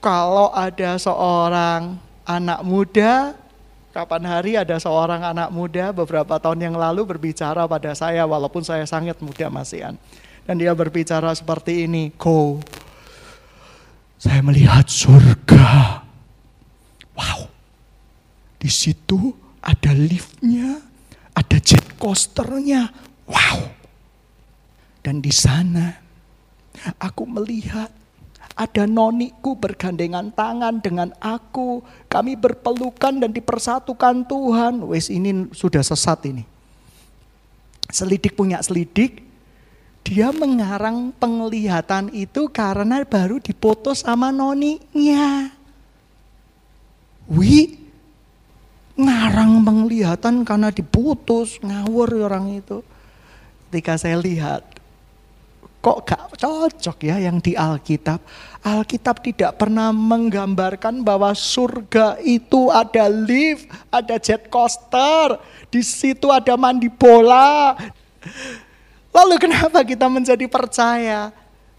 Kalau 0.00 0.48
ada 0.52 0.96
seorang 0.96 1.96
anak 2.24 2.60
muda, 2.64 3.36
kapan 3.96 4.28
hari 4.28 4.52
ada 4.60 4.76
seorang 4.76 5.24
anak 5.24 5.48
muda 5.48 5.88
beberapa 5.88 6.36
tahun 6.36 6.68
yang 6.68 6.76
lalu 6.76 7.16
berbicara 7.16 7.64
pada 7.64 7.96
saya 7.96 8.28
walaupun 8.28 8.60
saya 8.60 8.84
sangat 8.84 9.16
muda 9.24 9.48
masihan. 9.48 9.96
Dan 10.44 10.60
dia 10.60 10.76
berbicara 10.76 11.32
seperti 11.32 11.88
ini, 11.88 12.12
Go, 12.12 12.60
saya 14.20 14.44
melihat 14.44 14.84
surga. 14.84 16.04
Wow, 17.16 17.48
di 18.60 18.68
situ 18.68 19.32
ada 19.64 19.96
liftnya, 19.96 20.76
ada 21.32 21.56
jet 21.56 21.96
coasternya. 21.96 22.92
Wow, 23.24 23.58
dan 25.00 25.24
di 25.24 25.32
sana 25.32 25.96
aku 27.00 27.24
melihat 27.24 27.88
ada 28.56 28.88
noniku 28.88 29.52
bergandengan 29.60 30.32
tangan 30.32 30.80
dengan 30.80 31.12
aku. 31.20 31.84
Kami 32.08 32.40
berpelukan 32.40 33.20
dan 33.20 33.28
dipersatukan 33.28 34.24
Tuhan. 34.24 34.80
Wes 34.88 35.12
ini 35.12 35.52
sudah 35.52 35.84
sesat 35.84 36.24
ini. 36.24 36.48
Selidik 37.92 38.32
punya 38.32 38.64
selidik. 38.64 39.22
Dia 40.06 40.32
mengarang 40.32 41.12
penglihatan 41.18 42.14
itu 42.16 42.48
karena 42.48 43.04
baru 43.04 43.42
dipoto 43.42 43.92
sama 43.92 44.32
noninya. 44.32 45.52
Wi, 47.26 47.74
ngarang 48.94 49.66
penglihatan 49.66 50.46
karena 50.46 50.70
diputus, 50.70 51.58
ngawur 51.58 52.22
orang 52.22 52.54
itu. 52.54 52.86
Ketika 53.66 53.98
saya 53.98 54.14
lihat, 54.22 54.62
kok 55.86 56.02
gak 56.02 56.34
cocok 56.34 56.98
ya 57.06 57.22
yang 57.22 57.38
di 57.38 57.54
Alkitab. 57.54 58.18
Alkitab 58.66 59.22
tidak 59.22 59.54
pernah 59.54 59.94
menggambarkan 59.94 61.06
bahwa 61.06 61.30
surga 61.30 62.18
itu 62.26 62.74
ada 62.74 63.06
lift, 63.06 63.70
ada 63.94 64.18
jet 64.18 64.50
coaster, 64.50 65.38
di 65.70 65.86
situ 65.86 66.26
ada 66.26 66.58
mandi 66.58 66.90
bola. 66.90 67.78
Lalu 69.14 69.38
kenapa 69.38 69.86
kita 69.86 70.10
menjadi 70.10 70.50
percaya? 70.50 71.30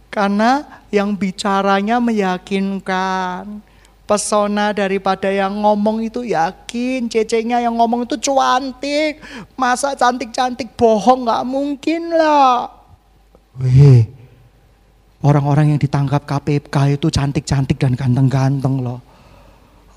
Karena 0.07 0.63
yang 0.87 1.11
bicaranya 1.11 1.99
meyakinkan. 1.99 3.59
Pesona 4.07 4.71
daripada 4.71 5.27
yang 5.27 5.51
ngomong 5.51 5.99
itu 6.07 6.23
yakin, 6.23 7.11
cecenya 7.11 7.59
yang 7.59 7.75
ngomong 7.75 8.07
itu 8.07 8.15
cuantik. 8.23 9.19
Masa 9.59 9.99
cantik-cantik 9.99 10.79
bohong 10.79 11.27
gak 11.27 11.43
mungkin 11.43 12.15
lah. 12.15 12.76
Wih, 13.57 14.05
orang-orang 15.25 15.73
yang 15.73 15.79
ditangkap 15.81 16.29
KPK 16.29 17.01
itu 17.01 17.09
cantik-cantik 17.09 17.81
dan 17.81 17.97
ganteng-ganteng 17.97 18.85
loh. 18.85 19.01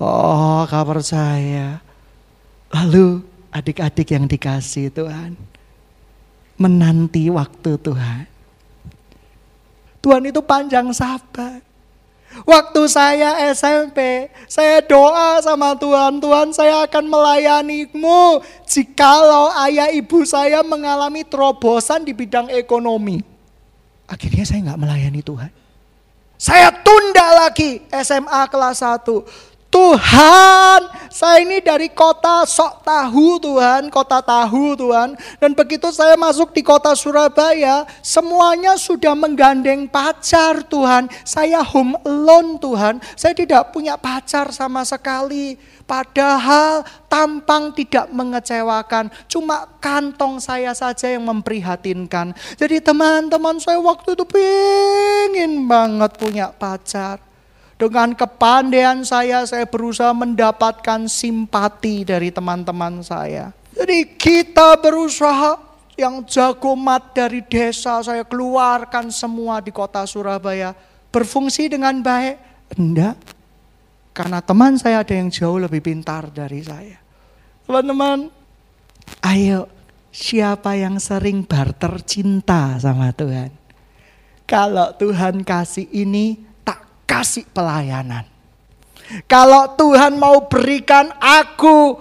Oh, 0.01 0.65
kabar 0.65 0.97
saya. 1.05 1.77
Lalu 2.73 3.21
adik-adik 3.53 4.17
yang 4.17 4.25
dikasih 4.25 4.89
Tuhan. 4.89 5.37
Menanti 6.57 7.29
waktu 7.29 7.77
Tuhan. 7.77 8.25
Tuhan 10.01 10.23
itu 10.25 10.41
panjang 10.41 10.89
sabar. 10.89 11.61
Waktu 12.47 12.81
saya 12.87 13.51
SMP, 13.51 14.31
saya 14.47 14.79
doa 14.81 15.37
sama 15.43 15.75
Tuhan, 15.75 16.17
Tuhan 16.17 16.49
saya 16.55 16.87
akan 16.87 17.11
melayanimu 17.11 18.39
jikalau 18.65 19.51
ayah 19.67 19.91
ibu 19.91 20.23
saya 20.23 20.63
mengalami 20.63 21.27
terobosan 21.27 22.07
di 22.07 22.15
bidang 22.15 22.47
ekonomi. 22.49 23.30
Akhirnya 24.11 24.43
saya 24.43 24.59
nggak 24.67 24.81
melayani 24.83 25.23
Tuhan. 25.23 25.51
Saya 26.35 26.67
tunda 26.83 27.47
lagi 27.47 27.79
SMA 28.03 28.41
kelas 28.51 28.83
1. 28.83 29.07
Tuhan, 29.71 30.81
saya 31.07 31.47
ini 31.47 31.63
dari 31.63 31.87
kota 31.95 32.43
sok 32.43 32.83
tahu 32.83 33.39
Tuhan, 33.39 33.87
kota 33.87 34.19
tahu 34.19 34.75
Tuhan. 34.75 35.15
Dan 35.39 35.55
begitu 35.55 35.87
saya 35.95 36.19
masuk 36.19 36.51
di 36.51 36.59
kota 36.59 36.91
Surabaya, 36.91 37.87
semuanya 38.03 38.75
sudah 38.75 39.15
menggandeng 39.15 39.87
pacar 39.87 40.59
Tuhan. 40.67 41.07
Saya 41.23 41.63
home 41.63 41.95
alone 42.03 42.59
Tuhan, 42.59 42.99
saya 43.15 43.31
tidak 43.31 43.71
punya 43.71 43.95
pacar 43.95 44.51
sama 44.51 44.83
sekali. 44.83 45.55
Padahal 45.91 46.87
tampang 47.11 47.75
tidak 47.75 48.07
mengecewakan, 48.15 49.11
cuma 49.27 49.67
kantong 49.83 50.39
saya 50.39 50.71
saja 50.71 51.11
yang 51.11 51.27
memprihatinkan. 51.27 52.31
Jadi 52.55 52.79
teman-teman 52.79 53.59
saya 53.59 53.75
waktu 53.75 54.15
itu 54.15 54.23
pengen 54.23 55.67
banget 55.67 56.15
punya 56.15 56.47
pacar. 56.55 57.19
Dengan 57.75 58.15
kepandaian 58.15 59.03
saya, 59.03 59.43
saya 59.43 59.67
berusaha 59.67 60.15
mendapatkan 60.15 61.11
simpati 61.11 62.07
dari 62.07 62.31
teman-teman 62.31 63.03
saya. 63.03 63.51
Jadi 63.75 64.15
kita 64.15 64.79
berusaha 64.79 65.59
yang 65.99 66.23
jago 66.23 66.71
mat 66.71 67.11
dari 67.11 67.43
desa 67.43 67.99
saya 67.99 68.23
keluarkan 68.23 69.11
semua 69.11 69.59
di 69.59 69.75
kota 69.75 70.07
Surabaya. 70.07 70.71
Berfungsi 71.11 71.67
dengan 71.67 71.99
baik? 71.99 72.39
Enggak. 72.79 73.40
Karena 74.11 74.43
teman 74.43 74.75
saya 74.75 75.03
ada 75.03 75.13
yang 75.15 75.31
jauh 75.31 75.55
lebih 75.55 75.79
pintar 75.79 76.27
dari 76.27 76.59
saya. 76.59 76.99
Teman-teman, 77.63 78.27
ayo 79.23 79.71
siapa 80.11 80.75
yang 80.75 80.99
sering 80.99 81.47
barter 81.47 82.03
cinta 82.03 82.75
sama 82.75 83.15
Tuhan? 83.15 83.55
Kalau 84.43 84.91
Tuhan 84.99 85.47
kasih 85.47 85.87
ini, 85.95 86.35
tak 86.67 86.83
kasih 87.07 87.47
pelayanan. 87.55 88.27
Kalau 89.27 89.71
Tuhan 89.79 90.19
mau 90.19 90.43
berikan 90.51 91.07
aku, 91.19 91.95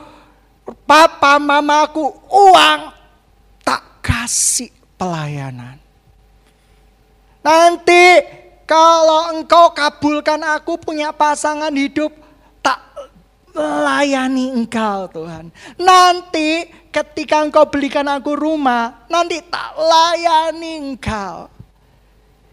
papa 0.83 1.39
mamaku 1.39 2.11
uang, 2.27 2.81
tak 3.63 4.03
kasih 4.03 4.71
pelayanan. 4.99 5.79
Nanti 7.47 8.05
kalau 8.71 9.35
engkau 9.35 9.75
kabulkan 9.75 10.39
aku 10.47 10.79
punya 10.79 11.11
pasangan 11.11 11.75
hidup, 11.75 12.15
tak 12.63 12.79
melayani 13.51 14.55
engkau 14.55 15.11
Tuhan. 15.11 15.51
Nanti 15.75 16.71
ketika 16.95 17.43
engkau 17.43 17.67
belikan 17.67 18.07
aku 18.07 18.39
rumah, 18.39 19.11
nanti 19.11 19.43
tak 19.43 19.75
layani 19.75 20.87
engkau. 20.87 21.51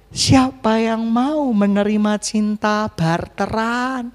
Siapa 0.09 0.81
yang 0.81 1.05
mau 1.05 1.53
menerima 1.53 2.17
cinta 2.17 2.89
barteran? 2.89 4.09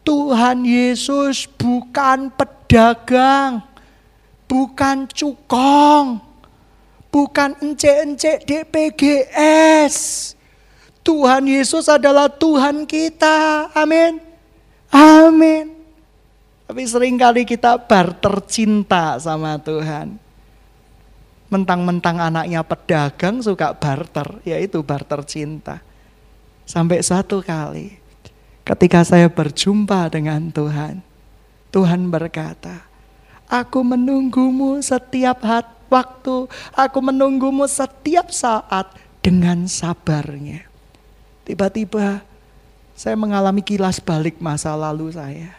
Tuhan 0.00 0.64
Yesus 0.64 1.44
bukan 1.44 2.32
pedagang, 2.32 3.60
bukan 4.48 5.04
cukong 5.12 6.31
bukan 7.12 7.54
encek-encek 7.60 8.48
DPGS. 8.48 9.96
Tuhan 11.04 11.44
Yesus 11.44 11.86
adalah 11.92 12.32
Tuhan 12.32 12.88
kita. 12.88 13.68
Amin. 13.76 14.18
Amin. 14.88 15.76
Tapi 16.64 16.82
sering 16.88 17.20
kali 17.20 17.44
kita 17.44 17.76
barter 17.76 18.40
cinta 18.48 19.20
sama 19.20 19.60
Tuhan. 19.60 20.16
Mentang-mentang 21.52 22.16
anaknya 22.16 22.64
pedagang 22.64 23.44
suka 23.44 23.76
barter, 23.76 24.40
yaitu 24.48 24.80
barter 24.80 25.20
cinta. 25.28 25.84
Sampai 26.64 27.04
satu 27.04 27.44
kali 27.44 28.00
ketika 28.64 29.04
saya 29.04 29.28
berjumpa 29.28 30.08
dengan 30.08 30.48
Tuhan, 30.48 31.04
Tuhan 31.68 32.08
berkata, 32.08 32.88
Aku 33.52 33.84
menunggumu 33.84 34.80
setiap 34.80 35.44
hati 35.44 35.81
waktu, 35.92 36.48
aku 36.72 36.98
menunggumu 37.04 37.68
setiap 37.68 38.32
saat 38.32 38.88
dengan 39.20 39.68
sabarnya. 39.68 40.64
Tiba-tiba 41.44 42.24
saya 42.96 43.14
mengalami 43.20 43.60
kilas 43.60 44.00
balik 44.00 44.40
masa 44.40 44.72
lalu 44.72 45.12
saya. 45.12 45.52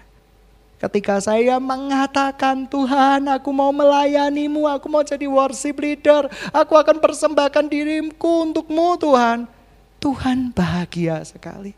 Ketika 0.83 1.15
saya 1.23 1.63
mengatakan 1.63 2.67
Tuhan 2.67 3.31
aku 3.31 3.55
mau 3.55 3.71
melayanimu, 3.71 4.67
aku 4.67 4.91
mau 4.91 4.99
jadi 4.99 5.23
worship 5.31 5.79
leader, 5.79 6.27
aku 6.51 6.75
akan 6.75 6.99
persembahkan 6.99 7.71
diriku 7.71 8.51
untukmu 8.51 8.99
Tuhan. 8.99 9.47
Tuhan 10.03 10.51
bahagia 10.51 11.23
sekali. 11.23 11.71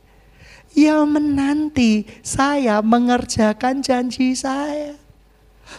Ia 0.74 1.06
menanti 1.06 2.10
saya 2.26 2.82
mengerjakan 2.82 3.86
janji 3.86 4.34
saya. 4.34 4.98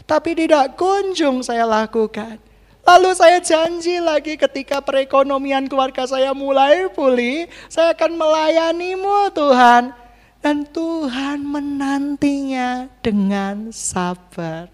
Tapi 0.06 0.38
tidak 0.46 0.78
kunjung 0.78 1.42
saya 1.42 1.66
lakukan. 1.66 2.45
Lalu 2.86 3.10
saya 3.18 3.42
janji 3.42 3.98
lagi 3.98 4.38
ketika 4.38 4.78
perekonomian 4.78 5.66
keluarga 5.66 6.06
saya 6.06 6.30
mulai 6.30 6.86
pulih, 6.94 7.50
saya 7.66 7.90
akan 7.98 8.14
melayanimu 8.14 9.34
Tuhan. 9.34 9.90
Dan 10.38 10.62
Tuhan 10.70 11.42
menantinya 11.42 12.86
dengan 13.02 13.74
sabar. 13.74 14.70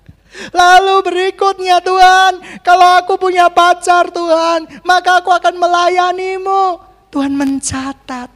Lalu 0.53 0.97
berikutnya 1.09 1.81
Tuhan, 1.81 2.61
kalau 2.61 3.01
aku 3.01 3.17
punya 3.17 3.49
pacar 3.49 4.13
Tuhan, 4.13 4.85
maka 4.85 5.25
aku 5.25 5.33
akan 5.33 5.57
melayanimu. 5.57 6.65
Tuhan 7.09 7.33
mencatat 7.33 8.29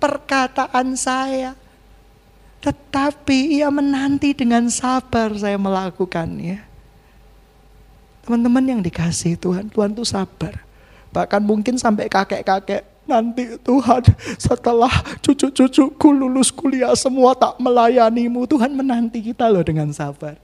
perkataan 0.00 0.96
saya. 0.96 1.52
Tetapi 2.64 3.60
ia 3.60 3.68
menanti 3.68 4.32
dengan 4.32 4.72
sabar 4.72 5.32
saya 5.36 5.60
melakukannya. 5.60 6.65
Teman-teman 8.26 8.64
yang 8.66 8.80
dikasih 8.82 9.38
Tuhan, 9.38 9.70
Tuhan 9.70 9.94
itu 9.94 10.02
sabar. 10.02 10.58
Bahkan 11.14 11.40
mungkin 11.46 11.78
sampai 11.78 12.10
kakek-kakek 12.10 12.96
Nanti 13.06 13.54
Tuhan 13.62 14.02
setelah 14.34 14.90
cucu-cucuku 15.22 16.10
lulus 16.10 16.50
kuliah 16.50 16.90
semua 16.98 17.38
tak 17.38 17.54
melayanimu. 17.62 18.50
Tuhan 18.50 18.74
menanti 18.74 19.22
kita 19.22 19.46
loh 19.46 19.62
dengan 19.62 19.94
sabar. 19.94 20.34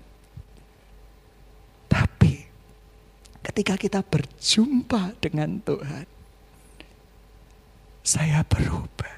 Tapi 1.90 2.47
ketika 3.42 3.75
kita 3.75 4.01
berjumpa 4.07 5.18
dengan 5.18 5.59
Tuhan. 5.59 6.07
Saya 8.03 8.47
berubah. 8.47 9.14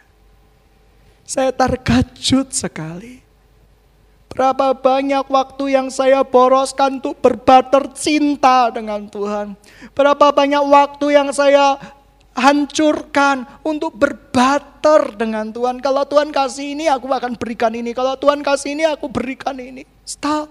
Saya 1.24 1.52
terkejut 1.52 2.52
sekali. 2.52 3.23
Berapa 4.34 4.74
banyak 4.74 5.30
waktu 5.30 5.78
yang 5.78 5.94
saya 5.94 6.26
boroskan 6.26 6.98
untuk 6.98 7.22
berbater 7.22 7.86
cinta 7.94 8.66
dengan 8.74 9.06
Tuhan. 9.06 9.54
Berapa 9.94 10.34
banyak 10.34 10.64
waktu 10.66 11.06
yang 11.14 11.30
saya 11.30 11.78
hancurkan 12.34 13.46
untuk 13.62 13.94
berbater 13.94 15.14
dengan 15.14 15.54
Tuhan. 15.54 15.78
Kalau 15.78 16.02
Tuhan 16.02 16.34
kasih 16.34 16.74
ini, 16.74 16.90
aku 16.90 17.06
akan 17.06 17.38
berikan 17.38 17.70
ini. 17.70 17.94
Kalau 17.94 18.18
Tuhan 18.18 18.42
kasih 18.42 18.74
ini, 18.74 18.82
aku 18.82 19.06
berikan 19.06 19.54
ini. 19.54 19.86
Stop. 20.02 20.50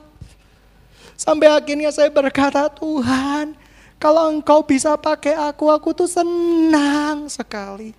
Sampai 1.20 1.52
akhirnya 1.52 1.92
saya 1.92 2.08
berkata, 2.08 2.72
Tuhan, 2.72 3.54
kalau 4.00 4.32
engkau 4.32 4.64
bisa 4.64 4.96
pakai 4.96 5.36
aku, 5.36 5.68
aku 5.68 5.92
tuh 5.92 6.08
senang 6.08 7.28
sekali. 7.28 7.92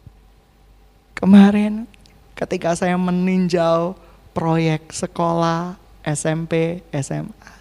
Kemarin 1.12 1.84
ketika 2.32 2.72
saya 2.72 2.96
meninjau 2.96 3.94
proyek 4.34 4.90
sekolah 4.90 5.78
SMP, 6.02 6.82
SMA, 6.90 7.52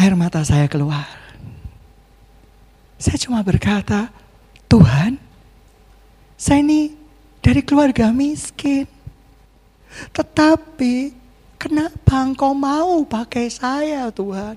air 0.00 0.14
mata 0.16 0.40
saya 0.42 0.66
keluar 0.66 1.24
saya 3.04 3.20
cuma 3.20 3.44
berkata, 3.44 4.08
Tuhan, 4.64 5.20
saya 6.40 6.64
ini 6.64 6.96
dari 7.44 7.60
keluarga 7.60 8.08
miskin. 8.08 8.88
Tetapi 10.08 11.12
kenapa 11.60 12.24
engkau 12.24 12.56
mau 12.56 13.04
pakai 13.04 13.52
saya 13.52 14.08
Tuhan? 14.08 14.56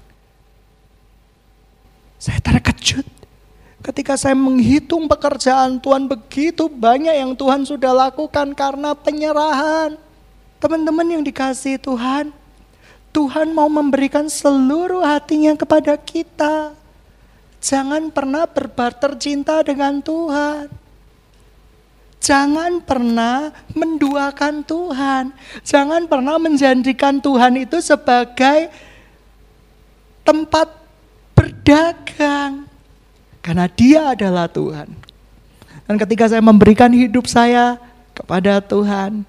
Saya 2.15 2.39
terkejut 2.39 3.03
ketika 3.87 4.19
saya 4.19 4.35
menghitung 4.35 5.07
pekerjaan 5.07 5.79
Tuhan 5.79 6.11
begitu 6.11 6.67
banyak 6.67 7.15
yang 7.23 7.31
Tuhan 7.31 7.63
sudah 7.63 7.95
lakukan 7.95 8.51
karena 8.51 8.91
penyerahan. 8.91 9.95
Teman-teman 10.59 11.07
yang 11.07 11.23
dikasih 11.23 11.79
Tuhan, 11.79 12.35
Tuhan 13.15 13.55
mau 13.55 13.71
memberikan 13.71 14.27
seluruh 14.27 15.05
hatinya 15.07 15.55
kepada 15.55 15.95
kita. 15.95 16.75
Jangan 17.63 18.11
pernah 18.11 18.43
berbarter 18.43 19.15
cinta 19.15 19.63
dengan 19.63 20.03
Tuhan. 20.03 20.67
Jangan 22.19 22.83
pernah 22.83 23.55
menduakan 23.71 24.67
Tuhan. 24.67 25.31
Jangan 25.63 26.11
pernah 26.11 26.35
menjanjikan 26.35 27.23
Tuhan 27.23 27.55
itu 27.55 27.79
sebagai 27.79 28.67
tempat 30.27 30.67
berdagang. 31.31 32.66
Karena 33.47 33.71
dia 33.71 34.11
adalah 34.11 34.51
Tuhan. 34.51 34.91
Dan 35.87 35.95
ketika 35.95 36.27
saya 36.27 36.43
memberikan 36.43 36.91
hidup 36.91 37.31
saya 37.31 37.79
kepada 38.11 38.59
Tuhan, 38.59 39.23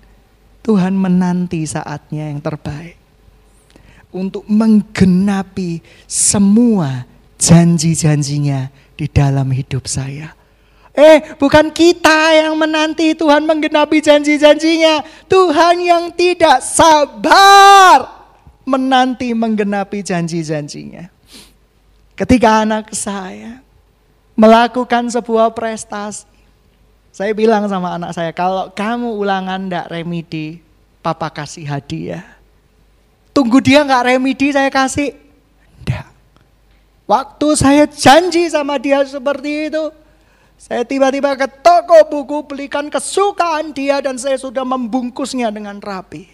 Tuhan 0.66 0.90
menanti 0.98 1.62
saatnya 1.62 2.26
yang 2.34 2.42
terbaik. 2.42 2.98
Untuk 4.10 4.42
menggenapi 4.50 5.86
semua 6.10 7.06
janji-janjinya 7.38 8.74
di 8.98 9.06
dalam 9.06 9.54
hidup 9.54 9.86
saya. 9.86 10.34
Eh, 10.98 11.38
bukan 11.38 11.70
kita 11.70 12.42
yang 12.42 12.58
menanti 12.58 13.14
Tuhan 13.14 13.46
menggenapi 13.46 14.02
janji-janjinya. 14.02 15.06
Tuhan 15.30 15.78
yang 15.78 16.10
tidak 16.10 16.58
sabar 16.66 18.18
menanti 18.66 19.30
menggenapi 19.30 20.02
janji-janjinya. 20.02 21.06
Ketika 22.18 22.66
anak 22.66 22.90
saya 22.98 23.67
melakukan 24.38 25.10
sebuah 25.10 25.50
prestasi, 25.50 26.22
saya 27.10 27.34
bilang 27.34 27.66
sama 27.66 27.98
anak 27.98 28.14
saya, 28.14 28.30
kalau 28.30 28.70
kamu 28.70 29.18
ulangan 29.18 29.66
ndak 29.66 29.90
remedi, 29.90 30.62
papa 31.02 31.26
kasih 31.34 31.66
hadiah. 31.66 32.22
Tunggu 33.34 33.58
dia 33.58 33.82
nggak 33.82 34.14
remedi, 34.14 34.54
saya 34.54 34.70
kasih 34.70 35.28
Waktu 37.08 37.48
saya 37.56 37.88
janji 37.88 38.52
sama 38.52 38.76
dia 38.76 39.00
seperti 39.00 39.72
itu, 39.72 39.88
saya 40.60 40.84
tiba-tiba 40.84 41.32
ke 41.40 41.48
toko 41.48 42.04
buku 42.04 42.44
belikan 42.44 42.92
kesukaan 42.92 43.72
dia 43.72 44.04
dan 44.04 44.20
saya 44.20 44.36
sudah 44.36 44.60
membungkusnya 44.60 45.48
dengan 45.48 45.80
rapi. 45.80 46.28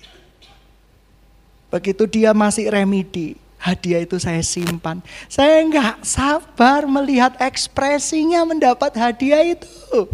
Begitu 1.70 2.10
dia 2.10 2.34
masih 2.34 2.74
remedi, 2.74 3.38
hadiah 3.64 4.04
itu 4.04 4.20
saya 4.20 4.44
simpan. 4.44 5.00
Saya 5.32 5.64
enggak 5.64 6.04
sabar 6.04 6.84
melihat 6.84 7.32
ekspresinya 7.40 8.44
mendapat 8.44 8.92
hadiah 8.92 9.40
itu. 9.40 10.04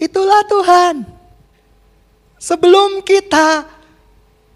Itulah 0.00 0.40
Tuhan. 0.48 1.04
Sebelum 2.40 3.04
kita 3.04 3.68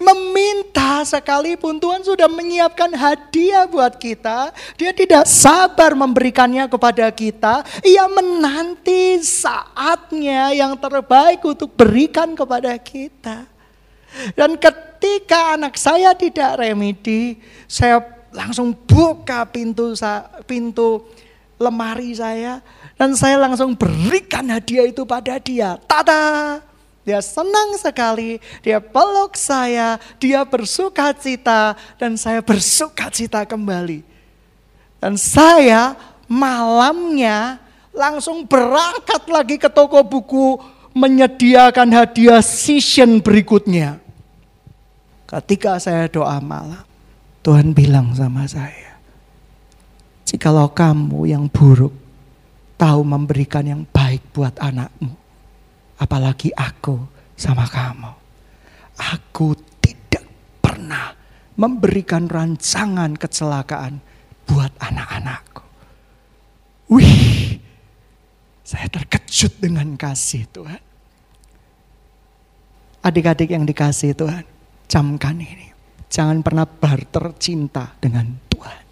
meminta 0.03 1.07
sekalipun 1.07 1.79
Tuhan 1.79 2.03
sudah 2.03 2.27
menyiapkan 2.27 2.91
hadiah 2.97 3.69
buat 3.69 3.95
kita. 4.01 4.51
Dia 4.81 4.91
tidak 4.97 5.29
sabar 5.29 5.95
memberikannya 5.95 6.67
kepada 6.67 7.07
kita. 7.13 7.63
Ia 7.85 8.09
menanti 8.09 9.21
saatnya 9.23 10.57
yang 10.57 10.75
terbaik 10.81 11.45
untuk 11.45 11.71
berikan 11.77 12.35
kepada 12.35 12.75
kita. 12.81 13.52
Dan 14.37 14.61
ketika 14.61 15.57
anak 15.57 15.77
saya 15.77 16.13
tidak 16.13 16.61
remedi, 16.61 17.41
saya 17.69 18.01
langsung 18.33 18.73
buka 18.73 19.45
pintu 19.45 19.93
pintu 20.49 21.05
lemari 21.61 22.17
saya 22.17 22.59
dan 22.97 23.15
saya 23.15 23.39
langsung 23.39 23.77
berikan 23.79 24.49
hadiah 24.51 24.89
itu 24.89 25.07
pada 25.07 25.39
dia. 25.39 25.79
Tada! 25.87 26.59
Dia 27.03 27.19
senang 27.19 27.75
sekali, 27.83 28.39
dia 28.63 28.79
peluk 28.79 29.35
saya, 29.35 29.99
dia 30.23 30.47
bersuka 30.47 31.11
cita, 31.11 31.75
dan 31.99 32.15
saya 32.15 32.39
bersuka 32.39 33.11
cita 33.11 33.43
kembali. 33.43 34.07
Dan 35.03 35.19
saya 35.19 35.99
malamnya 36.31 37.59
langsung 37.91 38.47
berangkat 38.47 39.27
lagi 39.27 39.59
ke 39.59 39.67
toko 39.67 40.07
buku 40.07 40.63
menyediakan 40.95 41.91
hadiah 41.91 42.39
season 42.39 43.19
berikutnya. 43.19 44.02
Ketika 45.33 45.81
saya 45.81 46.13
doa 46.13 46.37
malam, 46.45 46.85
Tuhan 47.41 47.73
bilang 47.73 48.13
sama 48.13 48.45
saya, 48.45 49.01
jikalau 50.29 50.69
kamu 50.69 51.25
yang 51.25 51.49
buruk 51.49 51.97
tahu 52.77 53.01
memberikan 53.01 53.65
yang 53.65 53.83
baik 53.89 54.21
buat 54.37 54.53
anakmu, 54.61 55.17
apalagi 55.97 56.53
aku 56.53 57.01
sama 57.33 57.65
kamu. 57.65 58.13
Aku 58.93 59.57
tidak 59.81 60.29
pernah 60.61 61.17
memberikan 61.57 62.29
rancangan 62.29 63.17
kecelakaan 63.17 64.05
buat 64.45 64.69
anak-anakku. 64.85 65.65
Wih, 66.93 67.57
saya 68.61 68.85
terkejut 68.93 69.65
dengan 69.65 69.97
kasih 69.97 70.45
Tuhan. 70.53 70.83
Adik-adik 73.01 73.49
yang 73.57 73.65
dikasih 73.65 74.13
Tuhan, 74.13 74.45
camkan 74.87 75.39
ini. 75.39 75.69
Jangan 76.13 76.45
pernah 76.45 76.69
barter 76.69 77.33
cinta 77.41 77.97
dengan 77.97 78.29
Tuhan. 78.53 78.85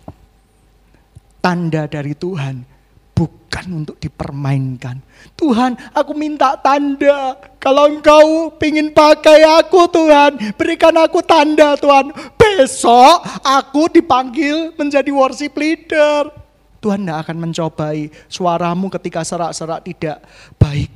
Tanda 1.41 1.85
dari 1.85 2.17
Tuhan 2.17 2.81
bukan 3.21 3.85
untuk 3.85 4.01
dipermainkan. 4.01 4.97
Tuhan, 5.37 5.77
aku 5.93 6.17
minta 6.17 6.57
tanda. 6.57 7.37
Kalau 7.61 7.93
engkau 7.93 8.49
ingin 8.57 8.89
pakai 8.97 9.45
aku 9.45 9.85
Tuhan, 9.93 10.57
berikan 10.57 10.97
aku 10.97 11.21
tanda 11.21 11.77
Tuhan. 11.77 12.09
Besok 12.41 13.45
aku 13.45 13.93
dipanggil 13.93 14.73
menjadi 14.81 15.13
worship 15.13 15.53
leader. 15.61 16.33
Tuhan 16.81 17.05
tidak 17.05 17.29
akan 17.29 17.37
mencobai 17.37 18.09
suaramu 18.33 18.89
ketika 18.89 19.21
serak-serak 19.21 19.85
tidak 19.85 20.25
baik. 20.57 20.89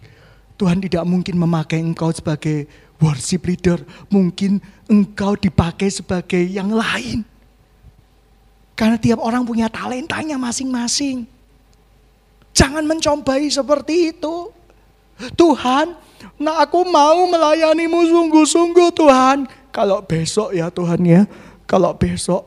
Tuhan 0.57 0.81
tidak 0.81 1.05
mungkin 1.05 1.37
memakai 1.37 1.85
engkau 1.85 2.09
sebagai 2.09 2.65
worship 3.03 3.47
leader. 3.49 3.83
Mungkin 4.11 4.59
engkau 4.91 5.35
dipakai 5.39 5.91
sebagai 5.91 6.41
yang 6.41 6.71
lain. 6.73 7.23
Karena 8.75 8.99
tiap 8.99 9.23
orang 9.23 9.47
punya 9.47 9.71
talentanya 9.71 10.35
masing-masing. 10.35 11.31
Jangan 12.55 12.87
mencobai 12.87 13.47
seperti 13.51 14.15
itu. 14.15 14.51
Tuhan, 15.39 15.95
nah 16.43 16.59
aku 16.59 16.83
mau 16.83 17.31
melayanimu 17.31 18.03
sungguh-sungguh 18.03 18.91
Tuhan. 18.99 19.47
Kalau 19.71 20.03
besok 20.03 20.51
ya 20.51 20.71
Tuhan 20.75 21.01
ya, 21.07 21.23
kalau 21.71 21.95
besok 21.95 22.43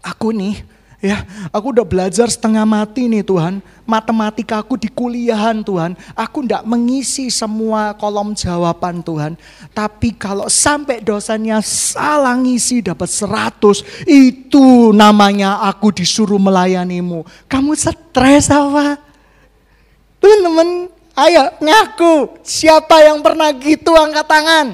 aku 0.00 0.32
nih 0.32 0.75
ya, 1.00 1.22
aku 1.52 1.72
udah 1.76 1.86
belajar 1.86 2.28
setengah 2.28 2.64
mati 2.64 3.06
nih 3.06 3.22
Tuhan. 3.22 3.60
Matematika 3.86 4.58
aku 4.58 4.74
di 4.74 4.90
kuliahan 4.90 5.62
Tuhan. 5.62 5.94
Aku 6.18 6.42
ndak 6.42 6.66
mengisi 6.66 7.30
semua 7.30 7.94
kolom 7.94 8.34
jawaban 8.34 8.98
Tuhan. 9.04 9.38
Tapi 9.70 10.16
kalau 10.18 10.50
sampai 10.50 10.98
dosennya 10.98 11.62
salah 11.62 12.34
ngisi 12.34 12.82
dapat 12.82 13.06
100, 13.06 14.06
itu 14.10 14.90
namanya 14.90 15.62
aku 15.70 15.94
disuruh 15.94 16.40
melayanimu. 16.42 17.22
Kamu 17.46 17.78
stres 17.78 18.50
apa? 18.50 18.98
Teman-teman, 20.18 20.90
ayo 21.14 21.42
ngaku. 21.62 22.42
Siapa 22.42 23.06
yang 23.06 23.22
pernah 23.22 23.54
gitu 23.54 23.94
angkat 23.94 24.26
tangan? 24.26 24.66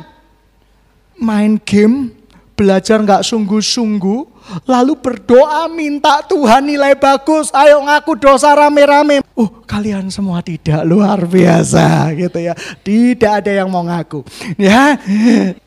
Main 1.20 1.60
game, 1.60 2.16
belajar 2.56 2.96
nggak 3.04 3.20
sungguh-sungguh, 3.28 4.31
lalu 4.66 4.98
berdoa 4.98 5.66
minta 5.70 6.22
Tuhan 6.26 6.66
nilai 6.66 6.94
bagus. 6.98 7.50
Ayo 7.54 7.82
ngaku 7.82 8.18
dosa 8.18 8.52
rame-rame. 8.52 9.22
Oh, 9.32 9.48
kalian 9.64 10.12
semua 10.12 10.44
tidak 10.44 10.84
luar 10.84 11.24
biasa 11.24 12.12
gitu 12.14 12.38
ya. 12.38 12.54
Tidak 12.82 13.32
ada 13.42 13.50
yang 13.50 13.68
mau 13.70 13.82
ngaku. 13.86 14.22
Ya. 14.60 14.98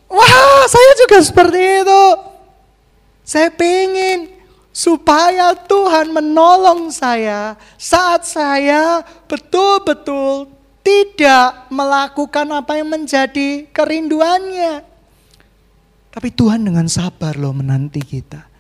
Wah, 0.08 0.64
saya 0.70 0.92
juga 1.02 1.18
seperti 1.20 1.60
itu. 1.84 2.04
Saya 3.26 3.50
pengen 3.50 4.36
supaya 4.76 5.56
Tuhan 5.56 6.12
menolong 6.12 6.92
saya 6.92 7.56
saat 7.80 8.28
saya 8.28 9.02
betul-betul 9.26 10.52
tidak 10.86 11.66
melakukan 11.74 12.46
apa 12.54 12.78
yang 12.78 12.94
menjadi 12.94 13.66
kerinduannya. 13.74 14.86
Tapi 16.14 16.30
Tuhan 16.32 16.64
dengan 16.64 16.86
sabar 16.86 17.34
loh 17.36 17.52
menanti 17.52 18.00
kita. 18.00 18.55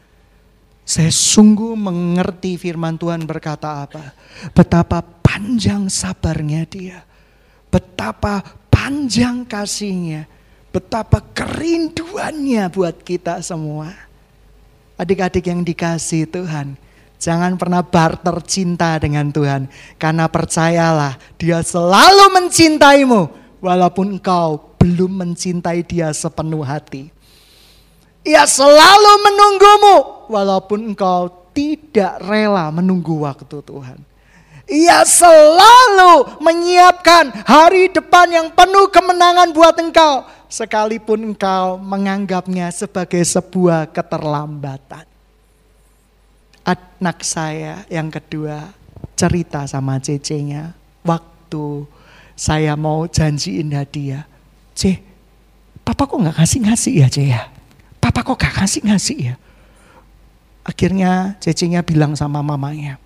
Saya 0.85 1.09
sungguh 1.09 1.73
mengerti 1.73 2.61
firman 2.61 2.93
Tuhan 2.95 3.25
berkata 3.25 3.89
apa. 3.89 4.13
Betapa 4.53 5.01
panjang 5.01 5.89
sabarnya 5.89 6.61
dia. 6.69 7.01
Betapa 7.73 8.45
panjang 8.69 9.41
kasihnya. 9.49 10.29
Betapa 10.69 11.25
kerinduannya 11.33 12.69
buat 12.69 13.01
kita 13.01 13.41
semua. 13.41 13.89
Adik-adik 14.95 15.49
yang 15.49 15.65
dikasih 15.65 16.29
Tuhan, 16.29 16.79
jangan 17.19 17.59
pernah 17.59 17.83
barter 17.83 18.37
cinta 18.43 18.95
dengan 19.01 19.27
Tuhan. 19.27 19.67
Karena 19.99 20.27
percayalah, 20.27 21.19
dia 21.35 21.59
selalu 21.59 22.31
mencintaimu 22.31 23.27
walaupun 23.59 24.19
engkau 24.19 24.75
belum 24.79 25.25
mencintai 25.25 25.81
dia 25.83 26.13
sepenuh 26.13 26.61
hati. 26.61 27.14
Ia 28.25 28.43
selalu 28.49 29.11
menunggumu 29.21 29.97
walaupun 30.33 30.91
engkau 30.91 31.29
tidak 31.53 32.17
rela 32.25 32.73
menunggu 32.73 33.21
waktu 33.21 33.61
Tuhan. 33.61 34.01
Ia 34.65 35.05
selalu 35.05 36.41
menyiapkan 36.41 37.45
hari 37.45 37.93
depan 37.93 38.33
yang 38.33 38.47
penuh 38.49 38.89
kemenangan 38.89 39.53
buat 39.53 39.77
engkau 39.77 40.25
sekalipun 40.49 41.31
engkau 41.37 41.77
menganggapnya 41.77 42.73
sebagai 42.73 43.21
sebuah 43.21 43.93
keterlambatan. 43.93 45.05
Anak 46.65 47.21
saya 47.21 47.85
yang 47.93 48.09
kedua 48.09 48.73
cerita 49.13 49.69
sama 49.69 50.01
cecenya 50.01 50.73
waktu 51.05 51.85
saya 52.33 52.73
mau 52.73 53.05
janjiin 53.05 53.69
hadiah. 53.69 54.25
C, 54.73 54.97
papa 55.85 56.09
kok 56.09 56.17
nggak 56.17 56.41
ngasih-ngasih 56.41 56.93
ya 57.05 57.07
C 57.07 57.17
ya? 57.29 57.54
Papa 58.05 58.21
kok 58.21 58.37
gak 58.37 58.61
ngasih-ngasih 58.61 59.17
ya? 59.33 59.35
Akhirnya 60.61 61.37
cecenya 61.41 61.81
bilang 61.81 62.13
sama 62.13 62.45
mamanya, 62.45 63.01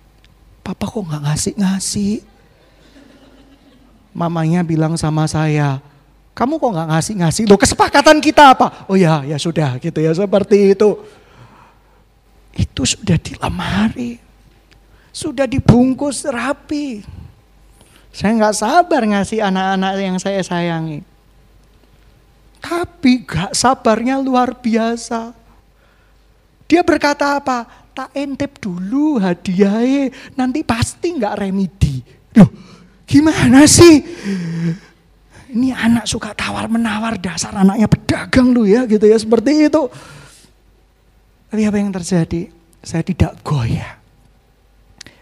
papa 0.60 0.88
kok 0.88 1.04
nggak 1.04 1.24
ngasih-ngasih? 1.28 2.24
Mamanya 4.16 4.60
bilang 4.64 4.96
sama 4.96 5.28
saya, 5.28 5.80
kamu 6.32 6.56
kok 6.56 6.72
nggak 6.72 6.88
ngasih-ngasih? 6.88 7.44
Loh 7.44 7.60
kesepakatan 7.60 8.16
kita 8.24 8.56
apa? 8.56 8.88
Oh 8.88 8.96
ya, 8.96 9.20
ya 9.28 9.36
sudah 9.36 9.76
gitu 9.76 10.00
ya 10.00 10.12
seperti 10.16 10.72
itu. 10.72 11.00
Itu 12.56 12.88
sudah 12.88 13.20
di 13.20 13.36
lemari. 13.36 14.16
Sudah 15.12 15.44
dibungkus 15.44 16.24
rapi. 16.24 17.04
Saya 18.08 18.40
nggak 18.40 18.56
sabar 18.56 19.04
ngasih 19.04 19.44
anak-anak 19.44 19.92
yang 20.00 20.16
saya 20.16 20.40
sayangi. 20.40 21.04
Tapi 22.60 23.24
gak 23.24 23.56
sabarnya 23.56 24.20
luar 24.20 24.54
biasa. 24.60 25.32
Dia 26.70 26.86
berkata 26.86 27.40
apa? 27.40 27.66
Tak 27.90 28.14
entep 28.14 28.62
dulu 28.62 29.18
hadiahnya, 29.18 30.14
nanti 30.38 30.62
pasti 30.62 31.18
nggak 31.18 31.34
remedi. 31.42 31.98
Loh, 32.38 32.46
gimana 33.02 33.66
sih? 33.66 33.98
Ini 35.50 35.74
anak 35.74 36.06
suka 36.06 36.30
tawar 36.30 36.70
menawar 36.70 37.18
dasar 37.18 37.50
anaknya 37.50 37.90
pedagang 37.90 38.54
lu 38.54 38.62
ya 38.70 38.86
gitu 38.86 39.02
ya 39.02 39.18
seperti 39.18 39.66
itu. 39.66 39.82
Tapi 41.50 41.62
apa 41.66 41.76
yang 41.82 41.90
terjadi? 41.90 42.46
Saya 42.86 43.02
tidak 43.02 43.42
goyah. 43.42 43.98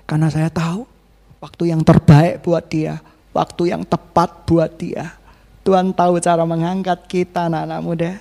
Karena 0.05 0.29
saya 0.29 0.53
tahu 0.53 0.85
waktu 1.41 1.73
yang 1.73 1.81
terbaik 1.81 2.45
buat 2.45 2.69
dia, 2.69 3.01
waktu 3.33 3.73
yang 3.73 3.89
tepat 3.89 4.45
buat 4.45 4.69
dia. 4.77 5.17
Tuhan 5.69 5.93
tahu 5.93 6.17
cara 6.17 6.49
mengangkat 6.49 7.05
kita 7.05 7.53
anak-anak 7.53 7.81
muda. 7.85 8.13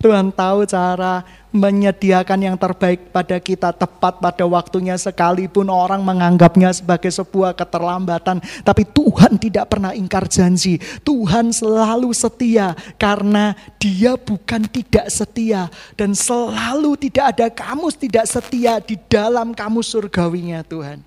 Tuhan 0.00 0.32
tahu 0.32 0.64
cara 0.64 1.28
menyediakan 1.52 2.40
yang 2.40 2.56
terbaik 2.56 3.12
pada 3.12 3.36
kita 3.36 3.68
tepat 3.68 4.16
pada 4.16 4.48
waktunya 4.48 4.96
sekalipun 4.96 5.68
orang 5.68 6.00
menganggapnya 6.00 6.72
sebagai 6.72 7.12
sebuah 7.12 7.52
keterlambatan. 7.52 8.40
Tapi 8.64 8.88
Tuhan 8.96 9.36
tidak 9.36 9.76
pernah 9.76 9.92
ingkar 9.92 10.24
janji. 10.24 10.80
Tuhan 11.04 11.52
selalu 11.52 12.16
setia 12.16 12.72
karena 12.96 13.52
dia 13.76 14.16
bukan 14.16 14.64
tidak 14.64 15.12
setia. 15.12 15.68
Dan 16.00 16.16
selalu 16.16 16.96
tidak 16.96 17.36
ada 17.36 17.52
kamus 17.52 18.00
tidak 18.00 18.24
setia 18.24 18.80
di 18.80 18.96
dalam 19.04 19.52
kamus 19.52 19.92
surgawinya 19.92 20.64
Tuhan. 20.64 21.04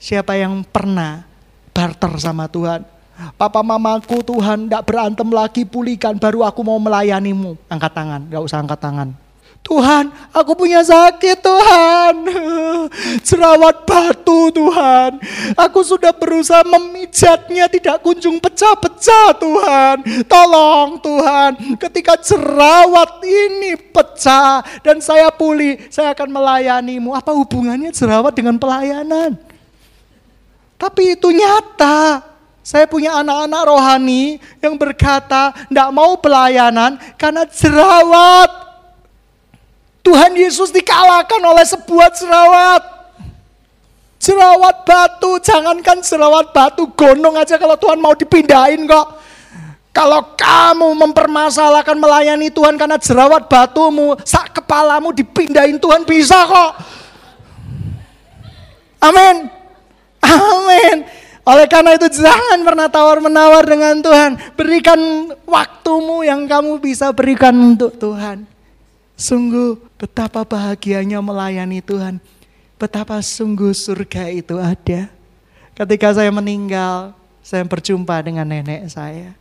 Siapa 0.00 0.32
yang 0.40 0.64
pernah 0.64 1.28
barter 1.76 2.16
sama 2.16 2.48
Tuhan? 2.48 3.01
Papa 3.38 3.60
mamaku 3.62 4.22
Tuhan 4.26 4.66
tidak 4.66 4.82
berantem 4.86 5.28
lagi 5.30 5.62
pulihkan 5.62 6.18
baru 6.18 6.42
aku 6.46 6.60
mau 6.66 6.78
melayanimu. 6.78 7.54
Angkat 7.70 7.92
tangan, 7.94 8.20
gak 8.30 8.42
usah 8.42 8.58
angkat 8.62 8.80
tangan. 8.82 9.08
Tuhan, 9.62 10.10
aku 10.34 10.58
punya 10.58 10.82
sakit 10.82 11.38
Tuhan. 11.38 12.14
Jerawat 13.26 13.86
batu 13.86 14.50
Tuhan. 14.50 15.22
Aku 15.54 15.86
sudah 15.86 16.10
berusaha 16.10 16.66
memijatnya 16.66 17.70
tidak 17.70 18.02
kunjung 18.02 18.42
pecah-pecah 18.42 19.38
Tuhan. 19.38 19.96
Tolong 20.26 20.98
Tuhan, 20.98 21.78
ketika 21.78 22.18
jerawat 22.18 23.22
ini 23.22 23.78
pecah 23.78 24.66
dan 24.82 24.98
saya 24.98 25.30
pulih, 25.30 25.78
saya 25.94 26.10
akan 26.10 26.28
melayanimu. 26.34 27.14
Apa 27.14 27.30
hubungannya 27.30 27.94
jerawat 27.94 28.34
dengan 28.34 28.58
pelayanan? 28.58 29.38
Tapi 30.74 31.14
itu 31.14 31.30
nyata. 31.30 32.31
Saya 32.62 32.86
punya 32.86 33.18
anak-anak 33.18 33.62
rohani 33.66 34.38
yang 34.62 34.78
berkata, 34.78 35.50
tidak 35.50 35.90
mau 35.90 36.14
pelayanan 36.14 36.94
karena 37.18 37.42
jerawat. 37.42 38.50
Tuhan 40.02 40.34
Yesus 40.38 40.70
dikalahkan 40.70 41.42
oleh 41.42 41.66
sebuah 41.66 42.08
jerawat. 42.14 42.82
Jerawat 44.22 44.86
batu, 44.86 45.42
jangankan 45.42 45.98
jerawat 46.06 46.54
batu, 46.54 46.86
gonong 46.94 47.34
aja 47.34 47.58
kalau 47.58 47.74
Tuhan 47.74 47.98
mau 47.98 48.14
dipindahin 48.14 48.86
kok. 48.86 49.18
Kalau 49.90 50.38
kamu 50.38 50.94
mempermasalahkan 51.02 51.98
melayani 51.98 52.48
Tuhan 52.48 52.78
karena 52.78 52.96
jerawat 52.96 53.50
batumu, 53.50 54.14
sak 54.22 54.62
kepalamu 54.62 55.10
dipindahin 55.10 55.82
Tuhan 55.82 56.06
bisa 56.06 56.46
kok. 56.46 56.72
Amin. 59.02 59.50
Amin. 60.22 61.21
Oleh 61.42 61.66
karena 61.66 61.98
itu 61.98 62.06
jangan 62.22 62.62
pernah 62.62 62.86
tawar-menawar 62.86 63.66
dengan 63.66 63.98
Tuhan. 63.98 64.38
Berikan 64.54 64.98
waktumu 65.42 66.22
yang 66.22 66.46
kamu 66.46 66.78
bisa 66.78 67.10
berikan 67.10 67.50
untuk 67.74 67.98
Tuhan. 67.98 68.46
Sungguh 69.18 69.74
betapa 69.98 70.46
bahagianya 70.46 71.18
melayani 71.18 71.82
Tuhan. 71.82 72.22
Betapa 72.78 73.18
sungguh 73.18 73.74
surga 73.74 74.30
itu 74.30 74.54
ada. 74.58 75.10
Ketika 75.74 76.14
saya 76.14 76.30
meninggal, 76.30 77.14
saya 77.42 77.66
berjumpa 77.66 78.22
dengan 78.22 78.46
nenek 78.46 78.86
saya. 78.86 79.34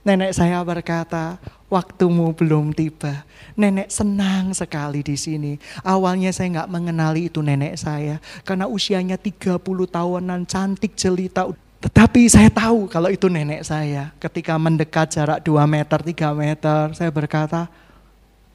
Nenek 0.00 0.32
saya 0.32 0.56
berkata, 0.64 1.36
waktumu 1.70 2.34
belum 2.34 2.74
tiba. 2.74 3.22
Nenek 3.54 3.88
senang 3.88 4.50
sekali 4.52 5.00
di 5.06 5.14
sini. 5.14 5.56
Awalnya 5.86 6.34
saya 6.34 6.60
nggak 6.60 6.70
mengenali 6.70 7.30
itu 7.30 7.40
nenek 7.40 7.78
saya. 7.78 8.18
Karena 8.42 8.66
usianya 8.66 9.14
30 9.16 9.62
tahunan, 9.86 10.44
cantik 10.44 10.98
jelita. 10.98 11.46
Tetapi 11.80 12.28
saya 12.28 12.50
tahu 12.52 12.90
kalau 12.90 13.08
itu 13.08 13.30
nenek 13.30 13.64
saya. 13.64 14.10
Ketika 14.18 14.58
mendekat 14.58 15.14
jarak 15.14 15.40
2 15.46 15.64
meter, 15.64 15.98
3 16.02 16.34
meter, 16.34 16.92
saya 16.92 17.08
berkata, 17.08 17.70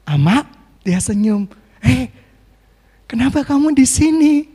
Ama, 0.06 0.46
dia 0.86 1.02
senyum. 1.02 1.50
Eh, 1.82 2.06
kenapa 3.10 3.42
kamu 3.42 3.74
di 3.74 3.82
sini? 3.82 4.46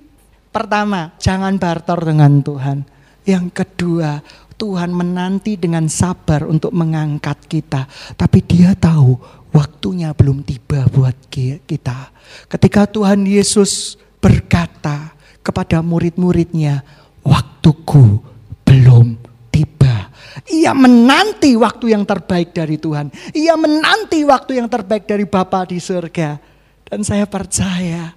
Pertama, 0.52 1.12
jangan 1.20 1.60
barter 1.60 2.00
dengan 2.00 2.40
Tuhan. 2.40 2.88
Yang 3.28 3.46
kedua, 3.52 4.24
Tuhan 4.62 4.94
menanti 4.94 5.58
dengan 5.58 5.90
sabar 5.90 6.46
untuk 6.46 6.70
mengangkat 6.70 7.50
kita. 7.50 7.90
Tapi 8.14 8.46
dia 8.46 8.78
tahu 8.78 9.18
waktunya 9.50 10.14
belum 10.14 10.46
tiba 10.46 10.86
buat 10.94 11.18
kita. 11.34 12.14
Ketika 12.46 12.86
Tuhan 12.86 13.26
Yesus 13.26 13.98
berkata 14.22 15.18
kepada 15.42 15.82
murid-muridnya, 15.82 16.86
waktuku 17.26 18.22
belum 18.62 19.18
tiba. 19.50 20.14
Ia 20.46 20.78
menanti 20.78 21.58
waktu 21.58 21.98
yang 21.98 22.06
terbaik 22.06 22.54
dari 22.54 22.78
Tuhan. 22.78 23.10
Ia 23.34 23.58
menanti 23.58 24.22
waktu 24.22 24.62
yang 24.62 24.70
terbaik 24.70 25.10
dari 25.10 25.26
Bapa 25.26 25.66
di 25.66 25.82
surga. 25.82 26.38
Dan 26.86 27.02
saya 27.02 27.26
percaya 27.26 28.14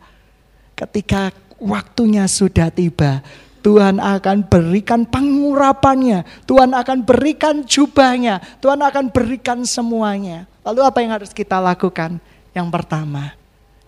ketika 0.76 1.32
waktunya 1.56 2.28
sudah 2.28 2.68
tiba, 2.68 3.24
Tuhan 3.64 3.96
akan 3.96 4.44
berikan 4.44 5.08
pengurapannya. 5.08 6.28
Tuhan 6.44 6.76
akan 6.76 7.00
berikan 7.00 7.64
jubahnya. 7.64 8.44
Tuhan 8.60 8.76
akan 8.76 9.08
berikan 9.08 9.64
semuanya. 9.64 10.44
Lalu 10.60 10.80
apa 10.84 11.00
yang 11.00 11.16
harus 11.16 11.32
kita 11.32 11.56
lakukan? 11.64 12.20
Yang 12.52 12.68
pertama, 12.68 13.32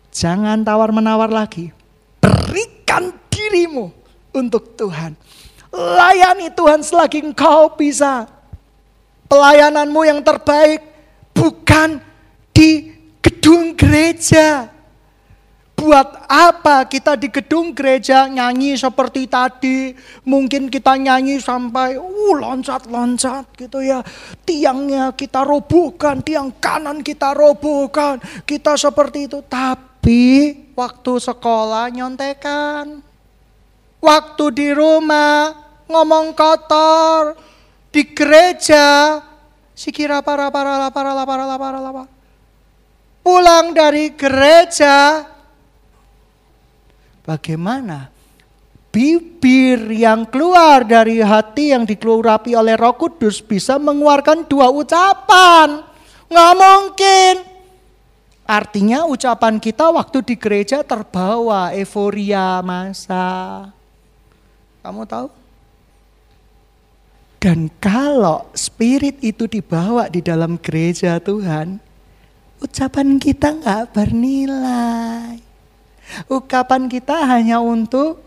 jangan 0.09 0.65
tawar-menawar 0.65 1.29
lagi. 1.29 1.77
Berikan 2.25 3.13
dirimu 3.29 3.93
untuk 4.33 4.73
Tuhan. 4.81 5.13
Layani 5.69 6.49
Tuhan 6.57 6.81
selagi 6.81 7.21
engkau 7.21 7.77
bisa. 7.77 8.25
Pelayananmu 9.29 10.09
yang 10.09 10.25
terbaik 10.25 10.81
bukan 11.37 12.01
di 12.57 12.97
gedung 13.21 13.77
gereja 13.77 14.73
Buat 15.87 16.27
apa 16.27 16.83
kita 16.91 17.15
di 17.15 17.31
gedung 17.31 17.71
gereja 17.71 18.27
nyanyi 18.27 18.75
seperti 18.75 19.31
tadi? 19.31 19.95
Mungkin 20.27 20.67
kita 20.67 20.99
nyanyi 20.99 21.39
sampai 21.39 21.95
uh, 21.95 22.35
loncat-loncat 22.35 23.55
gitu 23.55 23.87
ya. 23.87 24.03
Tiangnya 24.43 25.15
kita 25.15 25.47
robohkan, 25.47 26.27
tiang 26.27 26.51
kanan 26.59 27.07
kita 27.07 27.31
robohkan. 27.39 28.19
Kita 28.43 28.75
seperti 28.75 29.31
itu. 29.31 29.47
Tapi 29.47 30.59
waktu 30.75 31.13
sekolah 31.23 31.87
nyontekan. 31.95 32.99
Waktu 34.03 34.45
di 34.59 34.75
rumah 34.75 35.55
ngomong 35.87 36.35
kotor. 36.35 37.39
Di 37.95 38.11
gereja 38.11 39.23
sikira 39.71 40.19
para 40.19 40.51
para 40.51 40.91
para 40.91 41.15
para 41.23 41.23
para 41.23 41.45
para 41.55 41.79
para. 41.79 42.05
Pulang 43.23 43.71
dari 43.71 44.11
gereja 44.19 45.36
Bagaimana 47.27 48.15
bibir 48.95 49.93
yang 49.93 50.25
keluar 50.31 50.87
dari 50.87 51.19
hati 51.19 51.75
yang 51.75 51.83
dikelurapi 51.83 52.55
oleh 52.55 52.79
Roh 52.79 52.95
Kudus 52.95 53.43
bisa 53.43 53.77
mengeluarkan 53.83 54.47
dua 54.47 54.71
ucapan? 54.71 55.83
Nggak 56.31 56.55
mungkin. 56.55 57.35
Artinya 58.47 59.11
ucapan 59.11 59.59
kita 59.59 59.91
waktu 59.91 60.23
di 60.23 60.39
gereja 60.39 60.87
terbawa 60.87 61.75
euforia 61.75 62.63
masa. 62.63 63.67
Kamu 64.87 65.03
tahu? 65.03 65.27
Dan 67.43 67.71
kalau 67.83 68.47
spirit 68.55 69.19
itu 69.19 69.51
dibawa 69.51 70.07
di 70.07 70.23
dalam 70.23 70.63
gereja 70.63 71.19
Tuhan, 71.19 71.83
ucapan 72.63 73.19
kita 73.19 73.51
nggak 73.51 73.83
bernilai. 73.91 75.46
Ungkapan 76.31 76.87
kita 76.87 77.27
hanya 77.27 77.59
untuk 77.59 78.23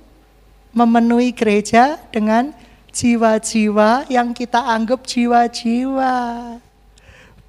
memenuhi 0.76 1.34
gereja 1.34 1.98
dengan 2.14 2.54
jiwa-jiwa 2.94 4.10
yang 4.12 4.34
kita 4.36 4.60
anggap 4.60 5.06
jiwa-jiwa. 5.06 6.16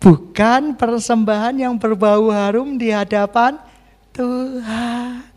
Bukan 0.00 0.80
persembahan 0.80 1.60
yang 1.60 1.74
berbau 1.76 2.32
harum 2.32 2.80
di 2.80 2.88
hadapan 2.88 3.60
Tuhan. 4.16 5.28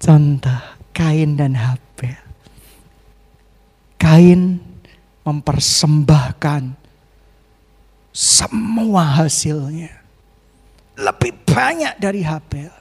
Contoh 0.00 0.60
Kain 0.92 1.32
dan 1.36 1.56
Habel. 1.56 2.20
Kain 3.96 4.60
mempersembahkan 5.24 6.76
semua 8.12 9.24
hasilnya. 9.24 9.92
Lebih 11.00 11.32
banyak 11.48 11.96
dari 11.96 12.20
Habel. 12.20 12.79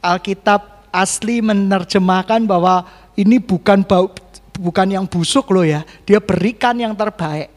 Alkitab 0.00 0.90
asli 0.94 1.44
menerjemahkan 1.44 2.48
bahwa 2.48 2.88
ini 3.16 3.36
bukan 3.36 3.84
bau, 3.84 4.12
bukan 4.56 4.88
yang 4.88 5.04
busuk 5.04 5.52
loh 5.52 5.64
ya. 5.64 5.84
Dia 6.08 6.20
berikan 6.20 6.76
yang 6.76 6.96
terbaik. 6.96 7.52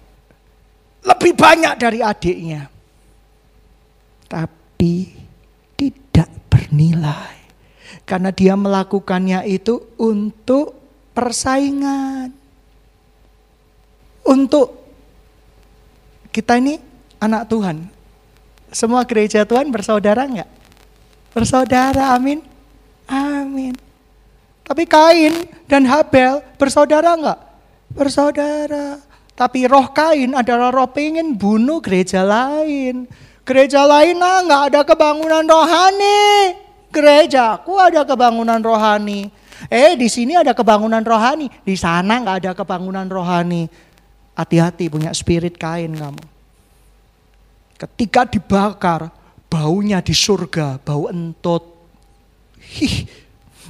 Lebih 0.99 1.33
banyak 1.35 1.73
dari 1.79 1.99
adiknya. 2.03 2.67
Tapi 4.27 4.93
tidak 5.79 6.29
bernilai. 6.51 7.39
Karena 8.03 8.29
dia 8.35 8.53
melakukannya 8.59 9.47
itu 9.47 9.95
untuk 9.95 10.75
persaingan. 11.15 12.33
Untuk 14.27 14.75
kita 16.29 16.59
ini 16.59 16.77
anak 17.17 17.49
Tuhan. 17.49 17.89
Semua 18.69 19.01
gereja 19.01 19.47
Tuhan 19.49 19.73
bersaudara 19.73 20.29
enggak? 20.29 20.58
Bersaudara, 21.33 22.17
amin. 22.17 22.41
Amin. 23.09 23.73
Tapi 24.69 24.85
Kain 24.85 25.49
dan 25.65 25.89
Habel 25.89 26.45
bersaudara 26.61 27.17
enggak? 27.17 27.39
Bersaudara. 27.89 29.01
Tapi 29.33 29.65
roh 29.65 29.89
Kain 29.89 30.37
adalah 30.37 30.69
roh 30.69 30.85
pengen 30.85 31.33
bunuh 31.33 31.81
gereja 31.81 32.21
lain. 32.21 33.09
Gereja 33.41 33.89
lain 33.89 34.21
ah 34.21 34.45
nggak 34.45 34.63
ada 34.69 34.81
kebangunan 34.85 35.41
rohani. 35.41 36.53
Gerejaku 36.93 37.81
ada 37.81 38.05
kebangunan 38.05 38.61
rohani. 38.61 39.33
Eh 39.73 39.97
di 39.97 40.05
sini 40.05 40.37
ada 40.37 40.53
kebangunan 40.53 41.01
rohani. 41.01 41.49
Di 41.65 41.73
sana 41.73 42.21
nggak 42.21 42.37
ada 42.45 42.51
kebangunan 42.53 43.09
rohani. 43.09 43.65
Hati-hati 44.37 44.85
punya 44.85 45.09
spirit 45.17 45.57
Kain 45.57 45.97
kamu. 45.97 46.23
Ketika 47.79 48.29
dibakar, 48.29 49.09
baunya 49.49 49.99
di 49.99 50.13
surga, 50.13 50.77
bau 50.79 51.09
entot. 51.09 51.65
Hih, 52.61 53.09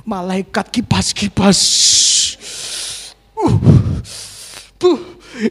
malaikat 0.04 0.68
kipas-kipas. 0.70 1.60
Uh, 3.40 3.56
buh, 4.76 5.00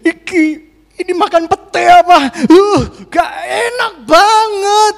iki, 0.05 0.68
ini 1.01 1.12
makan 1.16 1.49
pete 1.49 1.83
apa? 1.89 2.29
Uh, 2.45 2.81
gak 3.09 3.33
enak 3.49 3.95
banget. 4.05 4.97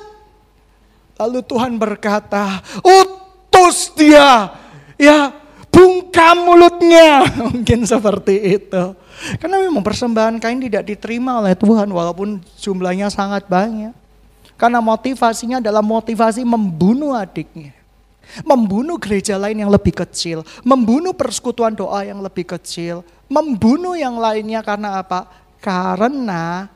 Lalu 1.23 1.41
Tuhan 1.47 1.79
berkata, 1.79 2.59
utus 2.83 3.95
dia. 3.95 4.51
Ya, 4.99 5.31
bungkam 5.71 6.43
mulutnya. 6.43 7.23
Mungkin 7.47 7.87
seperti 7.87 8.59
itu. 8.59 8.99
Karena 9.39 9.61
memang 9.61 9.85
persembahan 9.85 10.41
kain 10.41 10.59
tidak 10.65 10.89
diterima 10.89 11.45
oleh 11.45 11.53
Tuhan 11.53 11.93
walaupun 11.93 12.41
jumlahnya 12.57 13.13
sangat 13.13 13.45
banyak. 13.47 14.00
Karena 14.61 14.85
motivasinya 14.85 15.65
adalah 15.65 15.81
motivasi 15.81 16.45
membunuh 16.45 17.17
adiknya. 17.17 17.73
Membunuh 18.45 19.01
gereja 19.01 19.41
lain 19.41 19.57
yang 19.57 19.73
lebih 19.73 19.97
kecil. 20.05 20.45
Membunuh 20.61 21.17
persekutuan 21.17 21.73
doa 21.73 22.05
yang 22.05 22.21
lebih 22.21 22.45
kecil. 22.45 23.01
membunuh 23.31 23.95
yang 23.95 24.19
lainnya 24.19 24.59
karena 24.61 24.99
apa? 24.99 25.31
Karena 25.63 26.67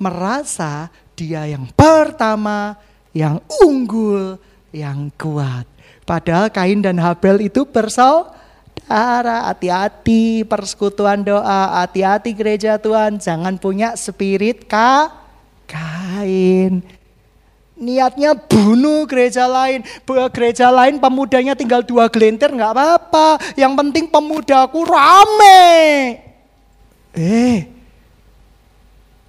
merasa 0.00 0.88
dia 1.12 1.44
yang 1.44 1.68
pertama, 1.76 2.80
yang 3.12 3.44
unggul, 3.60 4.40
yang 4.72 5.12
kuat. 5.20 5.68
Padahal 6.08 6.48
Kain 6.48 6.80
dan 6.80 6.96
Habel 6.96 7.52
itu 7.52 7.68
bersaudara. 7.68 9.52
Hati-hati 9.52 10.48
persekutuan 10.48 11.20
doa, 11.20 11.84
hati-hati 11.84 12.32
gereja 12.32 12.80
Tuhan. 12.80 13.20
Jangan 13.20 13.60
punya 13.60 13.92
spirit 14.00 14.64
ka 14.64 15.12
Kain. 15.68 16.80
Niatnya 17.78 18.34
bunuh 18.34 19.06
gereja 19.06 19.46
lain. 19.46 19.86
Gereja 20.34 20.68
lain 20.74 20.98
pemudanya 20.98 21.54
tinggal 21.54 21.86
dua 21.86 22.10
gelintir 22.10 22.50
nggak 22.50 22.74
apa-apa. 22.74 23.38
Yang 23.54 23.72
penting 23.78 24.04
pemudaku 24.10 24.82
rame. 24.82 26.18
Eh, 27.14 27.58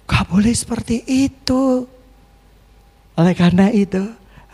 gak 0.06 0.26
boleh 0.30 0.54
seperti 0.54 1.02
itu. 1.06 1.86
Oleh 3.18 3.34
karena 3.34 3.70
itu, 3.70 4.02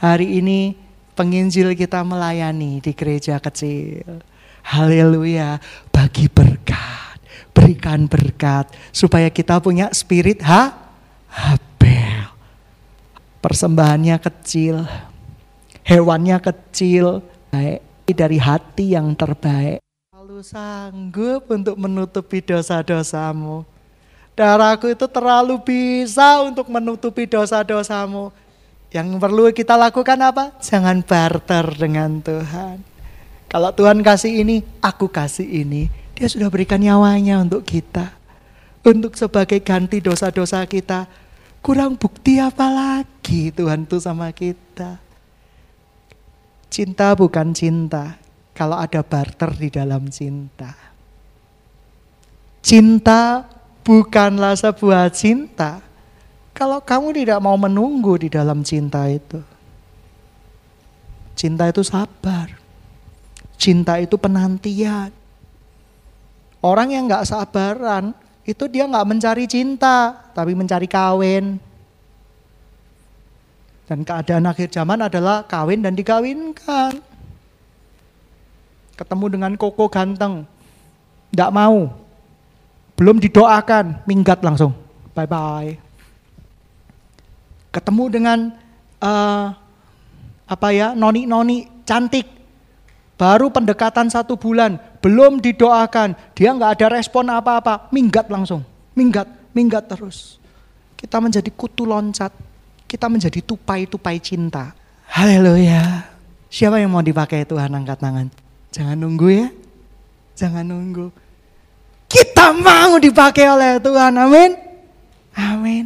hari 0.01 0.41
ini 0.41 0.77
penginjil 1.17 1.73
kita 1.77 2.01
melayani 2.05 2.81
di 2.81 2.93
gereja 2.93 3.41
kecil. 3.41 4.25
Haleluya, 4.67 5.61
bagi 5.89 6.27
berkat, 6.29 7.21
berikan 7.55 8.09
berkat 8.11 8.69
supaya 8.91 9.31
kita 9.31 9.61
punya 9.63 9.93
spirit 9.95 10.43
ha 10.43 10.75
Habel. 11.31 11.76
Persembahannya 13.47 14.19
kecil, 14.19 14.83
hewannya 15.87 16.43
kecil, 16.43 17.23
baik 17.55 17.79
dari 18.11 18.43
hati 18.43 18.99
yang 18.99 19.15
terbaik. 19.15 19.79
Lalu 20.11 20.43
sanggup 20.43 21.47
untuk 21.47 21.79
menutupi 21.79 22.43
dosa-dosamu. 22.43 23.63
Darahku 24.35 24.91
itu 24.91 25.07
terlalu 25.07 25.63
bisa 25.63 26.43
untuk 26.43 26.67
menutupi 26.67 27.31
dosa-dosamu. 27.31 28.35
Yang 28.91 29.15
perlu 29.23 29.55
kita 29.55 29.79
lakukan 29.79 30.19
apa? 30.27 30.51
Jangan 30.59 31.07
barter 31.07 31.71
dengan 31.79 32.19
Tuhan. 32.19 32.83
Kalau 33.47 33.71
Tuhan 33.71 34.03
kasih 34.03 34.43
ini, 34.43 34.67
aku 34.83 35.07
kasih 35.07 35.47
ini. 35.47 35.87
Dia 36.19 36.27
sudah 36.27 36.51
berikan 36.51 36.83
nyawanya 36.83 37.47
untuk 37.47 37.63
kita. 37.63 38.11
Untuk 38.83 39.15
sebagai 39.15 39.63
ganti 39.63 40.03
dosa-dosa 40.03 40.67
kita. 40.67 41.26
Kurang 41.65 41.99
bukti 41.99 42.39
apa 42.39 42.69
lagi 42.71 43.51
Tuhan 43.51 43.85
itu 43.85 43.99
sama 43.99 44.31
kita. 44.31 44.99
Cinta 46.71 47.15
bukan 47.17 47.55
cinta 47.57 48.19
kalau 48.57 48.81
ada 48.81 49.05
barter 49.05 49.53
di 49.57 49.69
dalam 49.69 50.09
cinta. 50.09 50.73
Cinta 52.65 53.47
bukanlah 53.87 54.59
sebuah 54.59 55.07
cinta 55.15 55.87
kalau 56.57 56.81
kamu 56.81 57.13
tidak 57.13 57.39
mau 57.45 57.55
menunggu 57.61 58.17
di 58.17 58.33
dalam 58.33 58.65
cinta 58.65 59.05
itu, 59.13 59.45
cinta 61.37 61.69
itu 61.69 61.85
sabar, 61.85 62.49
cinta 63.61 64.01
itu 64.01 64.17
penantian. 64.17 65.13
Orang 66.65 66.97
yang 66.97 67.05
nggak 67.07 67.29
sabaran 67.29 68.17
itu 68.47 68.65
dia 68.71 68.87
nggak 68.87 69.07
mencari 69.07 69.45
cinta, 69.51 70.15
tapi 70.33 70.55
mencari 70.55 70.87
kawin. 70.87 71.59
Dan 73.87 74.03
keadaan 74.03 74.47
akhir 74.47 74.71
zaman 74.71 75.03
adalah 75.03 75.43
kawin 75.47 75.83
dan 75.83 75.99
dikawinkan. 75.99 77.03
Ketemu 78.97 79.27
dengan 79.29 79.53
koko 79.59 79.91
ganteng, 79.91 80.49
nggak 81.35 81.53
mau, 81.53 81.91
belum 82.97 83.21
didoakan, 83.21 84.07
minggat 84.09 84.41
langsung, 84.41 84.73
bye 85.13 85.29
bye 85.29 85.87
ketemu 87.77 88.05
dengan 88.09 88.39
uh, 89.05 89.53
apa 90.49 90.69
ya 90.73 90.97
noni-noni 90.97 91.85
cantik 91.85 92.25
baru 93.17 93.49
pendekatan 93.49 94.13
satu 94.13 94.37
bulan 94.37 94.79
belum 95.01 95.41
didoakan. 95.41 96.15
Dia 96.37 96.53
nggak 96.53 96.81
ada 96.81 96.87
respon 97.01 97.29
apa-apa. 97.33 97.89
Minggat 97.91 98.29
langsung. 98.29 98.63
Minggat 98.97 99.29
minggat 99.57 99.89
terus. 99.89 100.37
Kita 100.97 101.21
menjadi 101.21 101.49
kutu 101.53 101.89
loncat. 101.89 102.33
Kita 102.87 103.09
menjadi 103.09 103.43
tupai-tupai 103.43 104.21
cinta. 104.23 104.77
Haleluya. 105.11 106.07
Siapa 106.53 106.79
yang 106.79 106.95
mau 106.95 107.03
dipakai 107.03 107.43
Tuhan 107.43 107.73
angkat 107.75 107.99
tangan? 107.99 108.29
Jangan 108.71 108.97
nunggu 108.97 109.29
ya. 109.33 109.49
Jangan 110.37 110.63
nunggu. 110.63 111.11
Kita 112.07 112.55
mau 112.55 113.01
dipakai 113.01 113.51
oleh 113.51 113.83
Tuhan. 113.83 114.13
Amin. 114.15 114.51
Amin. 115.35 115.85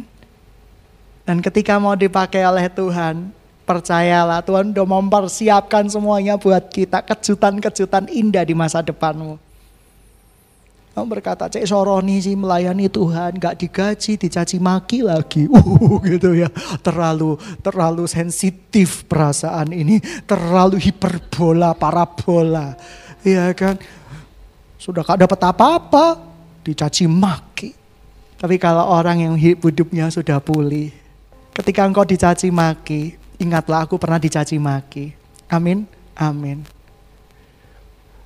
Dan 1.25 1.41
ketika 1.41 1.79
mau 1.81 1.97
dipakai 1.97 2.45
oleh 2.45 2.67
Tuhan, 2.69 3.33
percayalah 3.71 4.43
Tuhan 4.43 4.75
udah 4.75 4.83
mempersiapkan 4.83 5.87
semuanya 5.87 6.35
buat 6.35 6.67
kita 6.67 6.99
kejutan-kejutan 7.07 8.11
indah 8.11 8.43
di 8.43 8.51
masa 8.51 8.83
depanmu. 8.83 9.39
Kamu 10.91 11.07
berkata, 11.07 11.47
cek 11.47 11.63
soroni 11.63 12.19
sih 12.19 12.35
melayani 12.35 12.91
Tuhan, 12.91 13.39
gak 13.39 13.63
digaji, 13.63 14.19
dicaci 14.19 14.59
maki 14.59 15.07
lagi. 15.07 15.47
Uh, 15.55 16.03
gitu 16.03 16.35
ya. 16.35 16.51
Terlalu 16.83 17.39
terlalu 17.63 18.03
sensitif 18.11 19.07
perasaan 19.07 19.71
ini, 19.71 20.03
terlalu 20.27 20.75
hiperbola, 20.83 21.71
parabola. 21.71 22.75
Iya 23.23 23.55
kan? 23.55 23.79
Sudah 24.75 25.07
gak 25.07 25.23
dapat 25.23 25.39
apa-apa, 25.47 26.19
dicaci 26.67 27.07
maki. 27.07 27.71
Tapi 28.35 28.59
kalau 28.59 28.91
orang 28.91 29.23
yang 29.23 29.35
hidupnya 29.39 30.11
sudah 30.11 30.43
pulih, 30.43 30.91
Ketika 31.51 31.83
engkau 31.83 32.07
dicaci 32.07 32.47
maki, 32.47 33.19
ingatlah 33.41 33.89
aku 33.89 33.97
pernah 33.97 34.21
dicaci 34.21 34.61
maki. 34.61 35.17
Amin, 35.49 35.89
amin. 36.13 36.61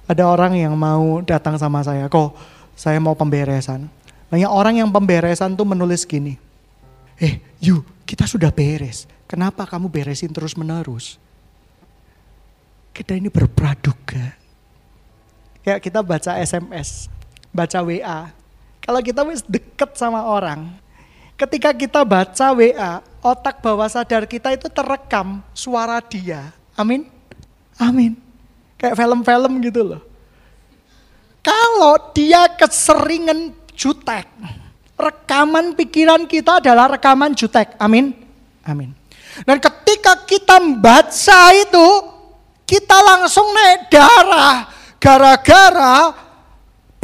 Ada 0.05 0.27
orang 0.27 0.53
yang 0.59 0.75
mau 0.75 1.23
datang 1.23 1.57
sama 1.57 1.81
saya, 1.81 2.05
kok 2.11 2.37
saya 2.77 3.01
mau 3.01 3.17
pemberesan. 3.17 3.89
Banyak 4.29 4.51
orang 4.51 4.83
yang 4.83 4.89
pemberesan 4.91 5.55
tuh 5.57 5.65
menulis 5.65 6.05
gini, 6.05 6.37
eh 7.17 7.41
yuk 7.63 7.87
kita 8.05 8.29
sudah 8.29 8.53
beres, 8.53 9.09
kenapa 9.25 9.65
kamu 9.65 9.89
beresin 9.89 10.29
terus 10.29 10.53
menerus? 10.53 11.17
Kita 12.93 13.17
ini 13.17 13.33
berpraduga. 13.33 14.37
Kayak 15.65 15.81
kita 15.81 15.99
baca 16.05 16.37
SMS, 16.37 17.09
baca 17.49 17.81
WA. 17.81 18.29
Kalau 18.85 19.01
kita 19.01 19.25
wis 19.25 19.41
deket 19.41 19.97
sama 19.97 20.21
orang, 20.21 20.69
ketika 21.35 21.71
kita 21.75 22.01
baca 22.03 22.47
WA, 22.55 23.03
otak 23.23 23.59
bawah 23.59 23.87
sadar 23.87 24.27
kita 24.27 24.55
itu 24.55 24.67
terekam 24.71 25.43
suara 25.51 25.99
dia. 26.03 26.51
Amin. 26.75 27.07
Amin. 27.79 28.15
Kayak 28.79 28.99
film-film 28.99 29.53
gitu 29.63 29.81
loh. 29.83 30.01
Kalau 31.45 32.11
dia 32.15 32.49
keseringan 32.57 33.53
jutek, 33.77 34.25
rekaman 34.97 35.77
pikiran 35.77 36.25
kita 36.25 36.57
adalah 36.57 36.97
rekaman 36.97 37.37
jutek. 37.37 37.77
Amin. 37.77 38.15
Amin. 38.65 38.95
Dan 39.43 39.61
ketika 39.61 40.25
kita 40.25 40.57
membaca 40.57 41.41
itu, 41.53 41.87
kita 42.65 42.97
langsung 43.03 43.45
naik 43.51 43.93
darah. 43.93 44.71
Gara-gara 44.97 46.24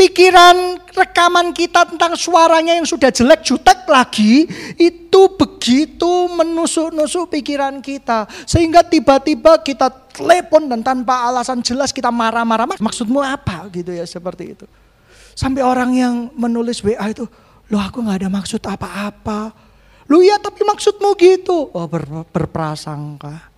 pikiran 0.01 0.81
rekaman 0.97 1.53
kita 1.53 1.85
tentang 1.85 2.17
suaranya 2.17 2.73
yang 2.73 2.89
sudah 2.89 3.13
jelek 3.13 3.45
jutek 3.45 3.85
lagi 3.85 4.49
itu 4.81 5.21
begitu 5.37 6.25
menusuk-nusuk 6.33 7.29
pikiran 7.29 7.77
kita. 7.85 8.25
Sehingga 8.49 8.81
tiba-tiba 8.81 9.61
kita 9.61 9.93
telepon 10.09 10.65
dan 10.65 10.81
tanpa 10.81 11.29
alasan 11.29 11.61
jelas 11.61 11.93
kita 11.93 12.09
marah-marah 12.09 12.65
maksudmu 12.81 13.21
apa? 13.21 13.69
Gitu 13.69 13.93
ya 13.93 14.01
seperti 14.09 14.57
itu. 14.57 14.65
Sampai 15.37 15.61
orang 15.61 15.93
yang 15.93 16.15
menulis 16.33 16.81
WA 16.81 17.13
itu 17.13 17.29
lo 17.69 17.77
aku 17.77 18.01
nggak 18.01 18.25
ada 18.25 18.29
maksud 18.33 18.61
apa-apa. 18.65 19.53
Lu 20.09 20.25
ya 20.25 20.41
tapi 20.41 20.65
maksudmu 20.65 21.13
gitu. 21.13 21.69
Oh 21.77 21.85
ber, 21.85 22.09
berprasangka. 22.33 23.53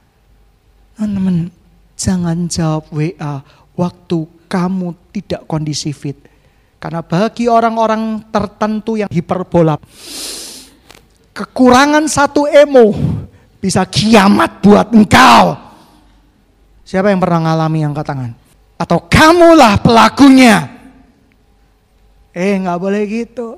Teman-teman 1.00 1.48
jangan 1.96 2.52
jawab 2.52 2.92
WA 2.92 3.40
waktu 3.80 4.28
kamu 4.52 4.92
tidak 5.16 5.48
kondisi 5.48 5.96
fit 5.96 6.33
karena 6.84 7.00
bagi 7.00 7.48
orang-orang 7.48 8.28
tertentu 8.28 9.00
yang 9.00 9.08
hiperbola, 9.08 9.80
kekurangan 11.32 12.04
satu 12.12 12.44
emo 12.44 12.92
bisa 13.64 13.88
kiamat 13.88 14.60
buat 14.60 14.92
engkau. 14.92 15.56
Siapa 16.84 17.08
yang 17.08 17.24
pernah 17.24 17.48
ngalami 17.48 17.88
angkat 17.88 18.04
tangan? 18.04 18.32
Atau 18.76 19.00
kamulah 19.08 19.80
pelakunya? 19.80 20.76
Eh 22.36 22.60
nggak 22.60 22.76
boleh 22.84 23.02
gitu. 23.08 23.56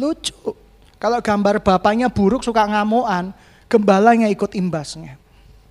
Lucu. 0.00 0.56
Kalau 0.96 1.20
gambar 1.20 1.60
bapaknya 1.60 2.08
buruk 2.08 2.40
suka 2.40 2.64
ngamuan, 2.64 3.36
gembalanya 3.68 4.32
ikut 4.32 4.56
imbasnya. 4.56 5.20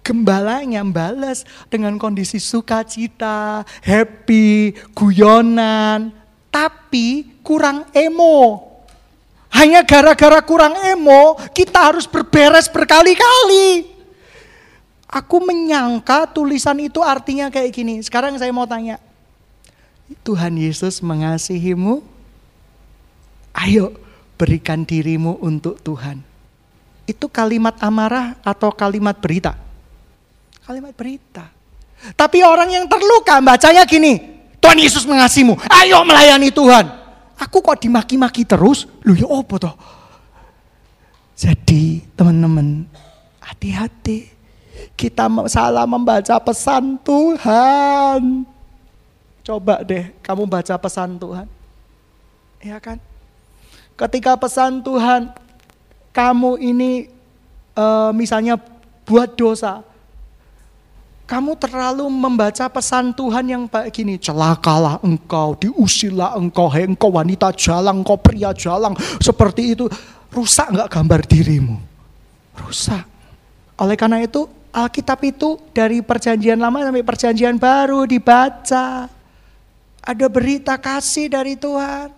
Gembalanya 0.03 0.83
balas 0.83 1.47
dengan 1.71 1.95
kondisi 1.95 2.35
sukacita, 2.35 3.63
happy, 3.79 4.75
guyonan, 4.91 6.11
tapi 6.51 7.39
kurang 7.39 7.87
emo. 7.95 8.67
Hanya 9.53 9.79
gara-gara 9.87 10.43
kurang 10.43 10.75
emo, 10.83 11.39
kita 11.55 11.87
harus 11.87 12.03
berberes 12.03 12.67
berkali-kali. 12.67 13.87
Aku 15.07 15.39
menyangka 15.39 16.27
tulisan 16.27 16.83
itu 16.83 16.99
artinya 16.99 17.47
kayak 17.47 17.71
gini. 17.71 18.01
Sekarang 18.03 18.35
saya 18.35 18.51
mau 18.51 18.67
tanya. 18.67 18.97
Tuhan 20.25 20.57
Yesus 20.59 20.99
mengasihimu. 20.99 22.03
Ayo 23.53 23.93
berikan 24.41 24.83
dirimu 24.83 25.37
untuk 25.39 25.79
Tuhan. 25.85 26.19
Itu 27.05 27.29
kalimat 27.29 27.77
amarah 27.79 28.35
atau 28.41 28.73
kalimat 28.73 29.15
berita? 29.15 29.62
Kalimat 30.63 30.95
berita. 30.95 31.43
Tapi 32.15 32.43
orang 32.43 32.71
yang 32.71 32.85
terluka 32.87 33.39
bacanya 33.39 33.83
gini, 33.83 34.19
Tuhan 34.59 34.79
Yesus 34.79 35.03
mengasihimu, 35.03 35.59
ayo 35.67 36.03
melayani 36.07 36.51
Tuhan. 36.51 36.87
Aku 37.39 37.59
kok 37.59 37.83
dimaki-maki 37.83 38.47
terus? 38.47 38.87
Lu 39.03 39.15
ya 39.15 39.27
apa 39.27 39.55
toh? 39.59 39.75
Jadi 41.35 42.03
teman-teman, 42.15 42.87
hati-hati. 43.43 44.31
Kita 44.95 45.27
salah 45.51 45.83
membaca 45.83 46.35
pesan 46.39 46.95
Tuhan. 47.03 48.47
Coba 49.43 49.83
deh 49.83 50.15
kamu 50.23 50.47
baca 50.47 50.75
pesan 50.79 51.19
Tuhan. 51.19 51.47
Ya 52.63 52.79
kan? 52.79 52.95
Ketika 53.99 54.39
pesan 54.39 54.79
Tuhan, 54.79 55.35
kamu 56.15 56.61
ini 56.63 57.11
uh, 57.75 58.15
misalnya 58.15 58.55
buat 59.03 59.35
dosa, 59.35 59.83
kamu 61.33 61.57
terlalu 61.57 62.05
membaca 62.13 62.69
pesan 62.69 63.09
Tuhan 63.09 63.49
yang 63.49 63.65
gini. 63.89 64.21
Celakalah 64.21 65.01
engkau, 65.01 65.57
diusirlah 65.57 66.37
engkau, 66.37 66.69
hei 66.69 66.85
engkau 66.85 67.09
wanita 67.09 67.49
jalang, 67.57 68.05
engkau 68.05 68.21
pria 68.21 68.53
jalang. 68.53 68.93
Seperti 69.17 69.73
itu. 69.73 69.89
Rusak 70.29 70.69
nggak 70.69 70.93
gambar 70.93 71.25
dirimu? 71.25 71.81
Rusak. 72.53 73.01
Oleh 73.81 73.97
karena 73.97 74.21
itu 74.21 74.45
Alkitab 74.69 75.21
itu 75.25 75.57
dari 75.73 76.05
perjanjian 76.05 76.57
lama 76.61 76.85
sampai 76.85 77.01
perjanjian 77.01 77.57
baru 77.57 78.05
dibaca. 78.05 79.09
Ada 80.05 80.27
berita 80.29 80.77
kasih 80.77 81.33
dari 81.33 81.57
Tuhan. 81.57 82.13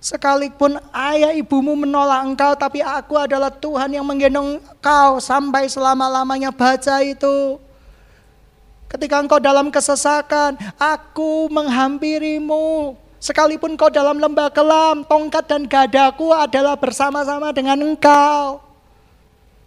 Sekalipun 0.00 0.80
ayah 0.96 1.36
ibumu 1.36 1.76
menolak 1.76 2.24
engkau, 2.24 2.52
tapi 2.56 2.80
aku 2.80 3.20
adalah 3.20 3.52
Tuhan 3.52 3.92
yang 3.92 4.04
menggendong 4.04 4.64
engkau 4.64 5.20
sampai 5.20 5.68
selama-lamanya 5.68 6.52
baca 6.52 7.04
itu. 7.04 7.65
Ketika 8.96 9.20
engkau 9.20 9.36
dalam 9.36 9.68
kesesakan, 9.68 10.56
aku 10.80 11.52
menghampirimu. 11.52 12.96
Sekalipun 13.20 13.76
kau 13.76 13.92
dalam 13.92 14.16
lembah 14.16 14.48
kelam, 14.48 15.04
tongkat 15.04 15.44
dan 15.44 15.68
gadaku 15.68 16.32
adalah 16.32 16.80
bersama-sama 16.80 17.52
dengan 17.52 17.76
engkau. 17.92 18.64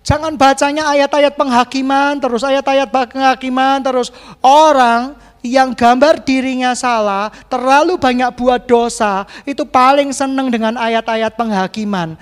Jangan 0.01 0.33
bacanya 0.33 0.89
ayat-ayat 0.89 1.37
penghakiman, 1.37 2.17
terus 2.17 2.41
ayat-ayat 2.41 2.89
penghakiman, 2.89 3.77
terus 3.85 4.09
orang 4.41 5.13
yang 5.45 5.77
gambar 5.77 6.25
dirinya 6.25 6.73
salah, 6.73 7.29
terlalu 7.53 8.01
banyak 8.01 8.33
buat 8.33 8.65
dosa, 8.65 9.29
itu 9.45 9.61
paling 9.61 10.09
seneng 10.09 10.49
dengan 10.49 10.73
ayat-ayat 10.73 11.37
penghakiman. 11.37 12.17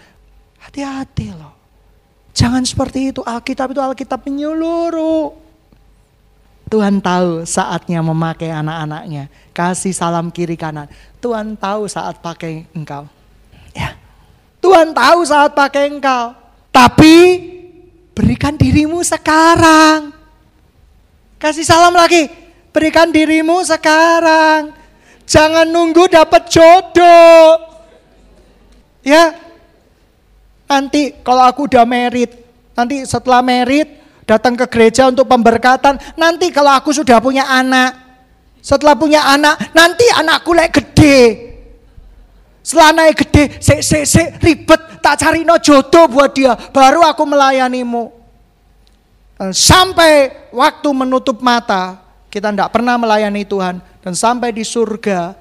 Hati-hati 0.60 1.32
loh. 1.32 1.56
Jangan 2.36 2.68
seperti 2.68 3.16
itu. 3.16 3.24
Alkitab 3.24 3.72
itu 3.72 3.80
Alkitab 3.80 4.28
menyeluruh. 4.28 5.47
Tuhan 6.68 7.00
tahu 7.00 7.48
saatnya 7.48 8.04
memakai 8.04 8.52
anak-anaknya. 8.52 9.32
Kasih 9.56 9.96
salam 9.96 10.28
kiri 10.28 10.60
kanan. 10.60 10.92
Tuhan 11.24 11.56
tahu 11.56 11.88
saat 11.88 12.20
pakai 12.20 12.68
engkau. 12.76 13.08
Ya. 13.72 13.96
Tuhan 14.60 14.92
tahu 14.92 15.20
saat 15.24 15.56
pakai 15.56 15.88
engkau. 15.88 16.36
Tapi 16.76 17.16
berikan 18.12 18.60
dirimu 18.60 19.00
sekarang. 19.00 20.12
Kasih 21.40 21.64
salam 21.64 21.96
lagi. 21.96 22.28
Berikan 22.76 23.16
dirimu 23.16 23.64
sekarang. 23.64 24.76
Jangan 25.24 25.66
nunggu 25.72 26.12
dapat 26.12 26.52
jodoh. 26.52 27.64
Ya. 29.08 29.40
Nanti 30.68 31.16
kalau 31.24 31.48
aku 31.48 31.64
udah 31.72 31.88
merit, 31.88 32.36
nanti 32.76 33.08
setelah 33.08 33.40
merit 33.40 33.97
datang 34.28 34.60
ke 34.60 34.68
gereja 34.68 35.08
untuk 35.08 35.26
pemberkatan. 35.26 35.96
Nanti 36.20 36.52
kalau 36.52 36.76
aku 36.76 36.92
sudah 36.92 37.18
punya 37.24 37.48
anak, 37.48 37.96
setelah 38.60 39.00
punya 39.00 39.24
anak, 39.24 39.72
nanti 39.72 40.04
anakku 40.12 40.52
lek 40.52 40.76
gede. 40.76 41.48
Setelah 42.60 42.92
naik 43.00 43.24
gede, 43.24 43.64
se 43.64 43.80
se 43.80 44.04
se 44.04 44.36
ribet, 44.44 45.00
tak 45.00 45.16
cari 45.24 45.48
no 45.48 45.56
jodoh 45.56 46.12
buat 46.12 46.36
dia, 46.36 46.52
baru 46.76 47.00
aku 47.00 47.24
melayanimu. 47.24 48.12
Sampai 49.56 50.36
waktu 50.52 50.90
menutup 50.92 51.40
mata, 51.40 51.96
kita 52.28 52.52
tidak 52.52 52.76
pernah 52.76 53.00
melayani 53.00 53.48
Tuhan. 53.48 53.80
Dan 54.04 54.12
sampai 54.12 54.52
di 54.52 54.68
surga, 54.68 55.32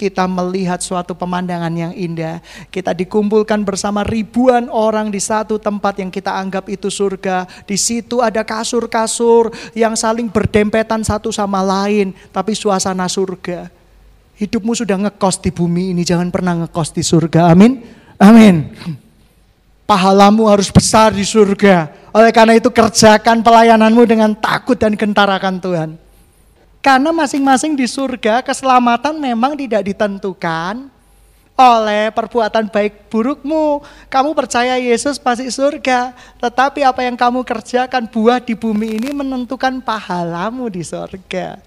kita 0.00 0.24
melihat 0.24 0.80
suatu 0.80 1.12
pemandangan 1.12 1.68
yang 1.76 1.92
indah. 1.92 2.40
Kita 2.72 2.96
dikumpulkan 2.96 3.60
bersama 3.60 4.00
ribuan 4.00 4.72
orang 4.72 5.12
di 5.12 5.20
satu 5.20 5.60
tempat 5.60 6.00
yang 6.00 6.08
kita 6.08 6.32
anggap 6.32 6.72
itu 6.72 6.88
surga. 6.88 7.44
Di 7.68 7.76
situ 7.76 8.24
ada 8.24 8.40
kasur-kasur 8.40 9.52
yang 9.76 9.92
saling 9.92 10.32
berdempetan 10.32 11.04
satu 11.04 11.28
sama 11.28 11.60
lain, 11.60 12.16
tapi 12.32 12.56
suasana 12.56 13.04
surga. 13.04 13.68
Hidupmu 14.40 14.72
sudah 14.72 14.96
ngekos 14.96 15.44
di 15.44 15.52
bumi 15.52 15.92
ini, 15.92 16.00
jangan 16.00 16.32
pernah 16.32 16.64
ngekos 16.64 16.96
di 16.96 17.04
surga. 17.04 17.52
Amin. 17.52 17.84
Amin. 18.16 18.72
Pahalamu 19.84 20.48
harus 20.48 20.72
besar 20.72 21.12
di 21.12 21.28
surga. 21.28 21.92
Oleh 22.16 22.32
karena 22.32 22.56
itu 22.56 22.72
kerjakan 22.72 23.44
pelayananmu 23.44 24.00
dengan 24.08 24.32
takut 24.32 24.80
dan 24.80 24.96
gentar 24.96 25.28
akan 25.28 25.60
Tuhan. 25.60 25.90
Karena 26.80 27.12
masing-masing 27.12 27.76
di 27.76 27.84
surga 27.84 28.40
keselamatan 28.40 29.20
memang 29.20 29.52
tidak 29.52 29.84
ditentukan 29.84 30.88
oleh 31.60 32.08
perbuatan 32.08 32.72
baik 32.72 33.12
burukmu. 33.12 33.84
Kamu 34.08 34.32
percaya 34.32 34.80
Yesus 34.80 35.20
pasti 35.20 35.52
surga, 35.52 36.16
tetapi 36.40 36.80
apa 36.80 37.04
yang 37.04 37.20
kamu 37.20 37.44
kerjakan 37.44 38.08
buah 38.08 38.40
di 38.40 38.56
bumi 38.56 38.96
ini 38.96 39.12
menentukan 39.12 39.84
pahalamu 39.84 40.72
di 40.72 40.80
surga. 40.80 41.60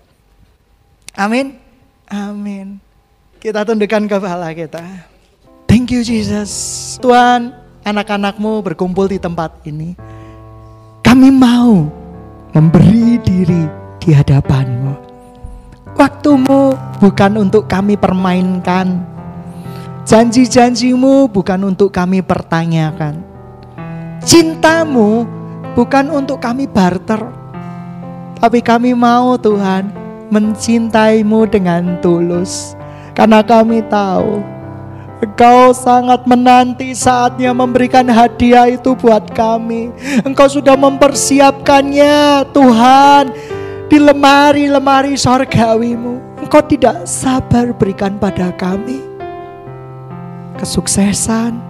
Amin. 1.14 1.62
Amin. 2.10 2.82
Kita 3.38 3.62
tundukkan 3.62 4.10
kepala 4.10 4.50
kita. 4.58 4.82
Thank 5.70 5.94
you 5.94 6.02
Jesus. 6.02 6.50
Tuhan, 6.98 7.54
anak-anakmu 7.86 8.66
berkumpul 8.66 9.06
di 9.14 9.22
tempat 9.22 9.62
ini. 9.70 9.94
Kami 11.06 11.30
mau 11.30 11.86
memberi 12.56 13.22
diri 13.22 13.83
di 14.04 14.12
hadapanmu. 14.12 15.00
Waktumu 15.96 16.76
bukan 17.00 17.48
untuk 17.48 17.72
kami 17.72 17.96
permainkan. 17.96 19.00
Janji-janjimu 20.04 21.32
bukan 21.32 21.72
untuk 21.72 21.96
kami 21.96 22.20
pertanyakan. 22.20 23.24
Cintamu 24.20 25.24
bukan 25.80 26.12
untuk 26.12 26.44
kami 26.44 26.68
barter. 26.68 27.24
Tapi 28.44 28.60
kami 28.60 28.92
mau 28.92 29.40
Tuhan 29.40 29.88
mencintaimu 30.28 31.48
dengan 31.48 31.96
tulus. 32.04 32.76
Karena 33.16 33.40
kami 33.40 33.80
tahu 33.88 34.44
Engkau 35.24 35.72
sangat 35.72 36.28
menanti 36.28 36.92
saatnya 36.92 37.56
memberikan 37.56 38.04
hadiah 38.12 38.68
itu 38.68 38.92
buat 38.92 39.32
kami. 39.32 39.96
Engkau 40.28 40.52
sudah 40.52 40.76
mempersiapkannya, 40.76 42.44
Tuhan 42.52 43.32
di 43.94 44.02
lemari-lemari 44.02 45.14
sorgawimu. 45.14 46.42
Engkau 46.42 46.66
tidak 46.66 47.06
sabar 47.06 47.70
berikan 47.78 48.18
pada 48.18 48.50
kami 48.58 48.98
kesuksesan, 50.58 51.62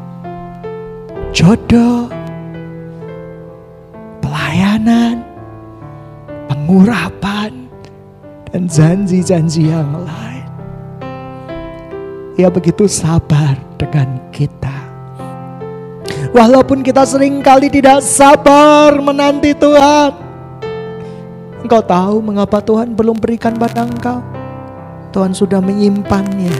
jodoh, 1.36 2.08
pelayanan, 4.24 5.20
pengurapan, 6.48 7.68
dan 8.48 8.72
janji-janji 8.72 9.68
yang 9.68 9.92
lain. 9.92 10.48
Ia 12.40 12.48
begitu 12.48 12.88
sabar 12.88 13.60
dengan 13.76 14.16
kita. 14.32 14.72
Walaupun 16.32 16.88
kita 16.88 17.04
sering 17.04 17.44
kali 17.44 17.68
tidak 17.68 18.00
sabar 18.00 18.96
menanti 18.96 19.52
Tuhan, 19.52 20.23
Engkau 21.64 21.80
tahu 21.80 22.20
mengapa 22.20 22.60
Tuhan 22.60 22.92
belum 22.92 23.16
berikan 23.16 23.56
pada 23.56 23.88
engkau. 23.88 24.20
Tuhan 25.16 25.32
sudah 25.32 25.64
menyimpannya. 25.64 26.52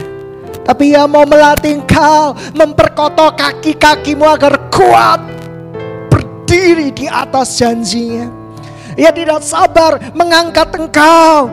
Tapi 0.64 0.96
ia 0.96 1.04
mau 1.04 1.28
melatih 1.28 1.84
engkau, 1.84 2.32
memperkotok 2.56 3.36
kaki-kakimu 3.36 4.24
agar 4.24 4.56
kuat 4.72 5.20
berdiri 6.08 6.88
di 6.88 7.04
atas 7.04 7.60
janjinya. 7.60 8.32
Ia 8.96 9.12
tidak 9.12 9.44
sabar 9.44 10.00
mengangkat 10.16 10.72
engkau 10.72 11.52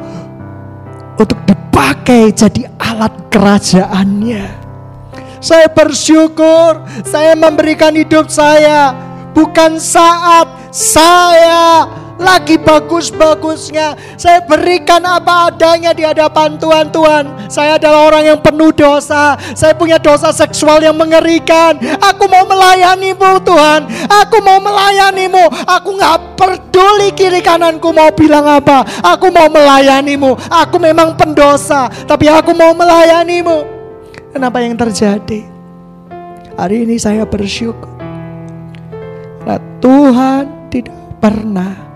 untuk 1.19 1.35
dipakai 1.43 2.31
jadi 2.31 2.71
alat 2.79 3.11
kerajaannya. 3.27 4.47
Saya 5.43 5.67
bersyukur 5.67 6.79
saya 7.03 7.35
memberikan 7.35 7.91
hidup 7.97 8.31
saya 8.31 8.95
bukan 9.35 9.75
saat 9.75 10.47
saya 10.71 11.89
lagi 12.21 12.55
bagus-bagusnya. 12.61 13.97
Saya 14.15 14.45
berikan 14.45 15.01
apa 15.03 15.49
adanya 15.51 15.91
di 15.91 16.05
hadapan 16.05 16.55
Tuhan. 16.55 16.93
Tuhan, 16.93 17.23
saya 17.49 17.75
adalah 17.81 18.07
orang 18.07 18.23
yang 18.31 18.39
penuh 18.39 18.71
dosa. 18.71 19.35
Saya 19.57 19.73
punya 19.75 19.97
dosa 19.97 20.29
seksual 20.31 20.79
yang 20.85 20.95
mengerikan. 20.95 21.75
Aku 21.99 22.29
mau 22.29 22.45
melayanimu 22.45 23.41
Tuhan. 23.43 23.89
Aku 24.07 24.37
mau 24.45 24.61
melayanimu. 24.61 25.67
Aku 25.67 25.97
nggak 25.97 26.37
peduli 26.37 27.11
kiri 27.17 27.41
kananku 27.43 27.91
mau 27.91 28.13
bilang 28.13 28.45
apa. 28.45 28.85
Aku 29.01 29.33
mau 29.33 29.49
melayanimu. 29.49 30.37
Aku 30.47 30.77
memang 30.77 31.17
pendosa. 31.17 31.89
Tapi 32.07 32.29
aku 32.29 32.53
mau 32.55 32.71
melayanimu. 32.77 33.67
Kenapa 34.31 34.63
yang 34.63 34.79
terjadi? 34.79 35.43
Hari 36.55 36.87
ini 36.87 36.95
saya 36.95 37.27
bersyukur. 37.27 37.91
Karena 39.41 39.57
Tuhan 39.81 40.43
tidak 40.69 40.95
pernah 41.17 41.90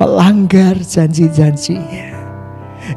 melanggar 0.00 0.80
janji-janjinya. 0.80 2.16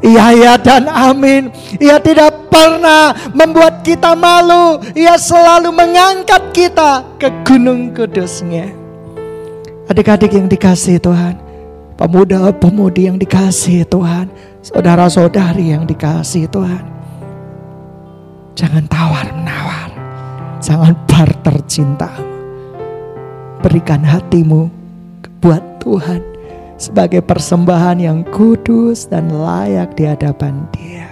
Iya, 0.00 0.24
iya 0.32 0.52
dan 0.56 0.88
amin. 0.88 1.52
Ia 1.76 2.00
tidak 2.00 2.48
pernah 2.48 3.12
membuat 3.36 3.84
kita 3.84 4.16
malu. 4.16 4.80
Ia 4.96 5.20
selalu 5.20 5.70
mengangkat 5.70 6.50
kita 6.56 7.04
ke 7.20 7.28
gunung 7.44 7.92
kudusnya. 7.92 8.72
Adik-adik 9.86 10.32
yang 10.32 10.48
dikasih 10.48 10.96
Tuhan. 10.98 11.36
Pemuda-pemudi 12.00 13.12
yang 13.12 13.20
dikasih 13.20 13.84
Tuhan. 13.86 14.32
Saudara-saudari 14.64 15.76
yang 15.76 15.84
dikasih 15.84 16.48
Tuhan. 16.48 16.84
Jangan 18.56 18.88
tawar-menawar. 18.88 19.92
Jangan 20.64 20.96
barter 21.04 21.56
cinta. 21.68 22.10
Berikan 23.60 24.00
hatimu 24.00 24.72
buat 25.38 25.60
Tuhan 25.84 26.33
sebagai 26.84 27.24
persembahan 27.24 27.96
yang 27.96 28.20
kudus 28.28 29.08
dan 29.08 29.32
layak 29.32 29.96
di 29.96 30.04
hadapan 30.04 30.68
Dia. 30.76 31.03